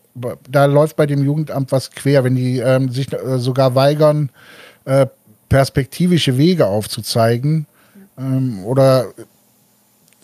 da 0.49 0.65
läuft 0.65 0.95
bei 0.95 1.05
dem 1.05 1.23
Jugendamt 1.23 1.71
was 1.71 1.91
quer, 1.91 2.23
wenn 2.23 2.35
die 2.35 2.59
ähm, 2.59 2.89
sich 2.89 3.11
äh, 3.11 3.39
sogar 3.39 3.75
weigern, 3.75 4.29
äh, 4.85 5.07
perspektivische 5.49 6.37
Wege 6.37 6.67
aufzuzeigen. 6.67 7.65
Ähm, 8.17 8.63
oder 8.65 9.07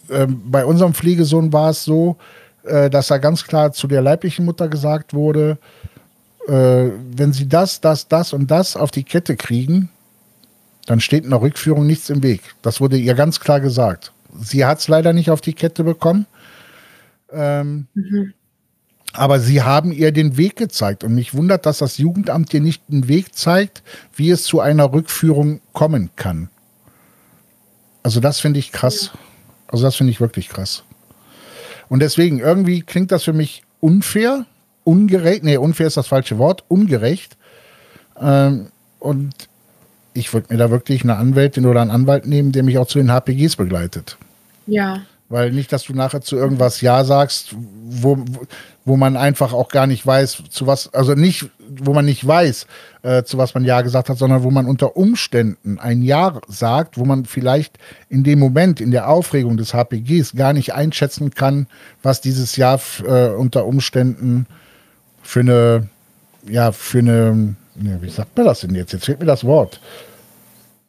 ähm, 0.10 0.42
bei 0.46 0.66
unserem 0.66 0.94
Pflegesohn 0.94 1.52
war 1.54 1.72
es 1.72 1.84
so, 1.84 2.18
äh, 2.64 2.90
dass 2.90 3.08
da 3.08 3.18
ganz 3.18 3.44
klar 3.44 3.72
zu 3.72 3.88
der 3.88 4.02
leiblichen 4.02 4.46
Mutter 4.46 4.68
gesagt 4.68 5.14
wurde, 5.14 5.58
äh, 6.48 6.90
wenn 7.16 7.34
sie 7.34 7.48
das, 7.48 7.82
das, 7.82 8.08
das 8.08 8.34
und 8.34 8.50
das 8.50 8.76
auf 8.76 8.92
die 8.92 9.04
Kette 9.04 9.36
kriegen, 9.36 9.90
dann 10.86 11.00
steht 11.00 11.24
in 11.24 11.30
der 11.30 11.42
Rückführung 11.42 11.86
nichts 11.86 12.10
im 12.10 12.24
Weg. 12.24 12.42
Das 12.62 12.82
wurde 12.82 12.98
ihr 12.98 13.14
ganz 13.14 13.40
klar 13.40 13.60
gesagt. 13.60 14.12
Sie 14.40 14.66
hat 14.66 14.80
es 14.80 14.88
leider 14.88 15.14
nicht 15.14 15.30
auf 15.30 15.42
die 15.42 15.54
Kette 15.54 15.84
bekommen. 15.84 16.26
Ähm, 17.32 17.88
mhm. 17.94 18.34
Aber 19.14 19.40
sie 19.40 19.64
haben 19.64 19.92
ihr 19.92 20.12
den 20.12 20.38
Weg 20.38 20.56
gezeigt. 20.56 21.04
Und 21.04 21.16
mich 21.16 21.34
wundert, 21.34 21.66
dass 21.66 21.80
das 21.80 21.98
Jugendamt 21.98 22.54
dir 22.54 22.62
nicht 22.62 22.84
den 22.88 23.08
Weg 23.08 23.36
zeigt, 23.36 23.82
wie 24.16 24.30
es 24.30 24.44
zu 24.44 24.60
einer 24.60 24.94
Rückführung 24.94 25.62
kommen 25.74 26.10
kann. 26.16 26.50
Also 28.04 28.20
das 28.20 28.40
finde 28.40 28.60
ich 28.60 28.72
krass. 28.72 29.12
Also 29.68 29.84
das 29.84 29.96
finde 29.96 30.12
ich 30.12 30.22
wirklich 30.22 30.50
krass. 30.50 30.84
Und 31.90 32.02
deswegen, 32.02 32.40
irgendwie 32.40 32.82
klingt 32.82 33.12
das 33.12 33.24
für 33.24 33.34
mich 33.34 33.64
unfair, 33.80 34.46
ungerecht. 34.84 35.44
Nee, 35.44 35.58
unfair 35.58 35.88
ist 35.88 35.98
das 35.98 36.08
falsche 36.08 36.38
Wort, 36.38 36.64
ungerecht. 36.68 37.36
Ähm, 38.20 38.68
und 39.00 39.34
ich 40.14 40.34
würde 40.34 40.54
mir 40.54 40.58
da 40.58 40.70
wirklich 40.70 41.04
eine 41.04 41.18
Anwältin 41.18 41.66
oder 41.66 41.82
einen 41.82 41.92
Anwalt 41.92 42.28
nehmen, 42.28 42.52
der 42.52 42.64
mich 42.64 42.78
auch 42.78 42.88
zu 42.88 43.00
den 43.00 43.12
HPGs 43.12 43.56
begleitet. 43.56 44.18
Ja. 44.68 45.02
Weil 45.30 45.52
nicht, 45.52 45.72
dass 45.72 45.84
du 45.84 45.94
nachher 45.94 46.22
zu 46.22 46.36
irgendwas 46.36 46.82
Ja 46.82 47.06
sagst, 47.06 47.56
wo, 47.56 48.18
wo 48.84 48.98
man 48.98 49.16
einfach 49.16 49.54
auch 49.54 49.70
gar 49.70 49.86
nicht 49.86 50.06
weiß, 50.06 50.44
zu 50.50 50.66
was, 50.66 50.92
also 50.92 51.14
nicht, 51.14 51.50
wo 51.70 51.94
man 51.94 52.06
nicht 52.06 52.26
weiß, 52.26 52.66
äh, 53.04 53.24
zu 53.24 53.38
was 53.38 53.54
man 53.54 53.64
Ja 53.64 53.82
gesagt 53.82 54.10
hat, 54.10 54.18
sondern 54.18 54.42
wo 54.42 54.50
man 54.50 54.66
unter 54.66 54.98
Umständen 54.98 55.78
ein 55.80 56.02
Ja 56.02 56.42
sagt, 56.48 56.98
wo 56.98 57.06
man 57.06 57.26
vielleicht 57.26 57.78
in 58.10 58.24
dem 58.24 58.40
Moment, 58.40 58.82
in 58.82 58.90
der 58.90 59.08
Aufregung 59.08 59.56
des 59.56 59.76
HPGs 59.76 60.36
gar 60.36 60.54
nicht 60.54 60.74
einschätzen 60.74 61.30
kann, 61.30 61.68
was 62.02 62.22
dieses 62.22 62.56
Ja 62.56 62.80
äh, 63.06 63.28
unter 63.28 63.66
Umständen 63.66 64.48
für 65.22 65.42
eine, 65.42 65.90
ja, 66.48 66.72
für 66.72 67.00
eine, 67.00 67.56
ja, 67.76 68.02
wie 68.02 68.10
sagt 68.10 68.36
man 68.36 68.48
das 68.48 68.62
denn 68.62 68.74
jetzt? 68.74 68.94
Jetzt 68.94 69.06
fehlt 69.06 69.20
mir 69.20 69.28
das 69.28 69.44
Wort. 69.44 69.80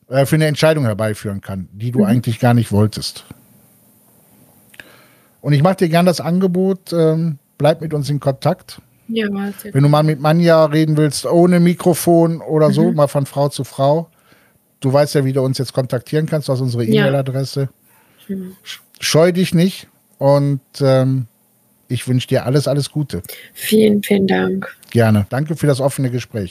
Äh, 0.08 0.24
für 0.24 0.36
eine 0.36 0.46
Entscheidung 0.46 0.86
herbeiführen 0.86 1.42
kann, 1.42 1.68
die 1.72 1.90
du 1.90 1.98
mhm. 1.98 2.06
eigentlich 2.06 2.40
gar 2.40 2.54
nicht 2.54 2.72
wolltest. 2.72 3.26
Und 5.40 5.52
ich 5.52 5.62
mache 5.62 5.76
dir 5.76 5.88
gern 5.88 6.06
das 6.06 6.20
Angebot, 6.20 6.92
ähm, 6.92 7.38
bleib 7.58 7.80
mit 7.80 7.94
uns 7.94 8.10
in 8.10 8.20
Kontakt. 8.20 8.80
Ja, 9.08 9.26
Wenn 9.72 9.82
du 9.82 9.88
mal 9.88 10.04
mit 10.04 10.20
Manja 10.20 10.66
reden 10.66 10.96
willst, 10.96 11.26
ohne 11.26 11.58
Mikrofon 11.58 12.40
oder 12.40 12.68
mhm. 12.68 12.72
so, 12.72 12.92
mal 12.92 13.08
von 13.08 13.26
Frau 13.26 13.48
zu 13.48 13.64
Frau. 13.64 14.08
Du 14.78 14.92
weißt 14.92 15.14
ja, 15.16 15.24
wie 15.24 15.32
du 15.32 15.42
uns 15.42 15.58
jetzt 15.58 15.72
kontaktieren 15.72 16.26
kannst, 16.26 16.48
du 16.48 16.52
hast 16.52 16.60
unsere 16.60 16.84
E-Mail-Adresse. 16.84 17.68
Ja. 18.28 18.36
Mhm. 18.36 18.56
Scheu 19.00 19.32
dich 19.32 19.54
nicht 19.54 19.88
und 20.18 20.60
ähm, 20.80 21.26
ich 21.88 22.06
wünsche 22.06 22.28
dir 22.28 22.46
alles, 22.46 22.68
alles 22.68 22.90
Gute. 22.90 23.22
Vielen, 23.52 24.02
vielen 24.02 24.28
Dank. 24.28 24.68
Gerne. 24.90 25.26
Danke 25.28 25.56
für 25.56 25.66
das 25.66 25.80
offene 25.80 26.10
Gespräch. 26.10 26.48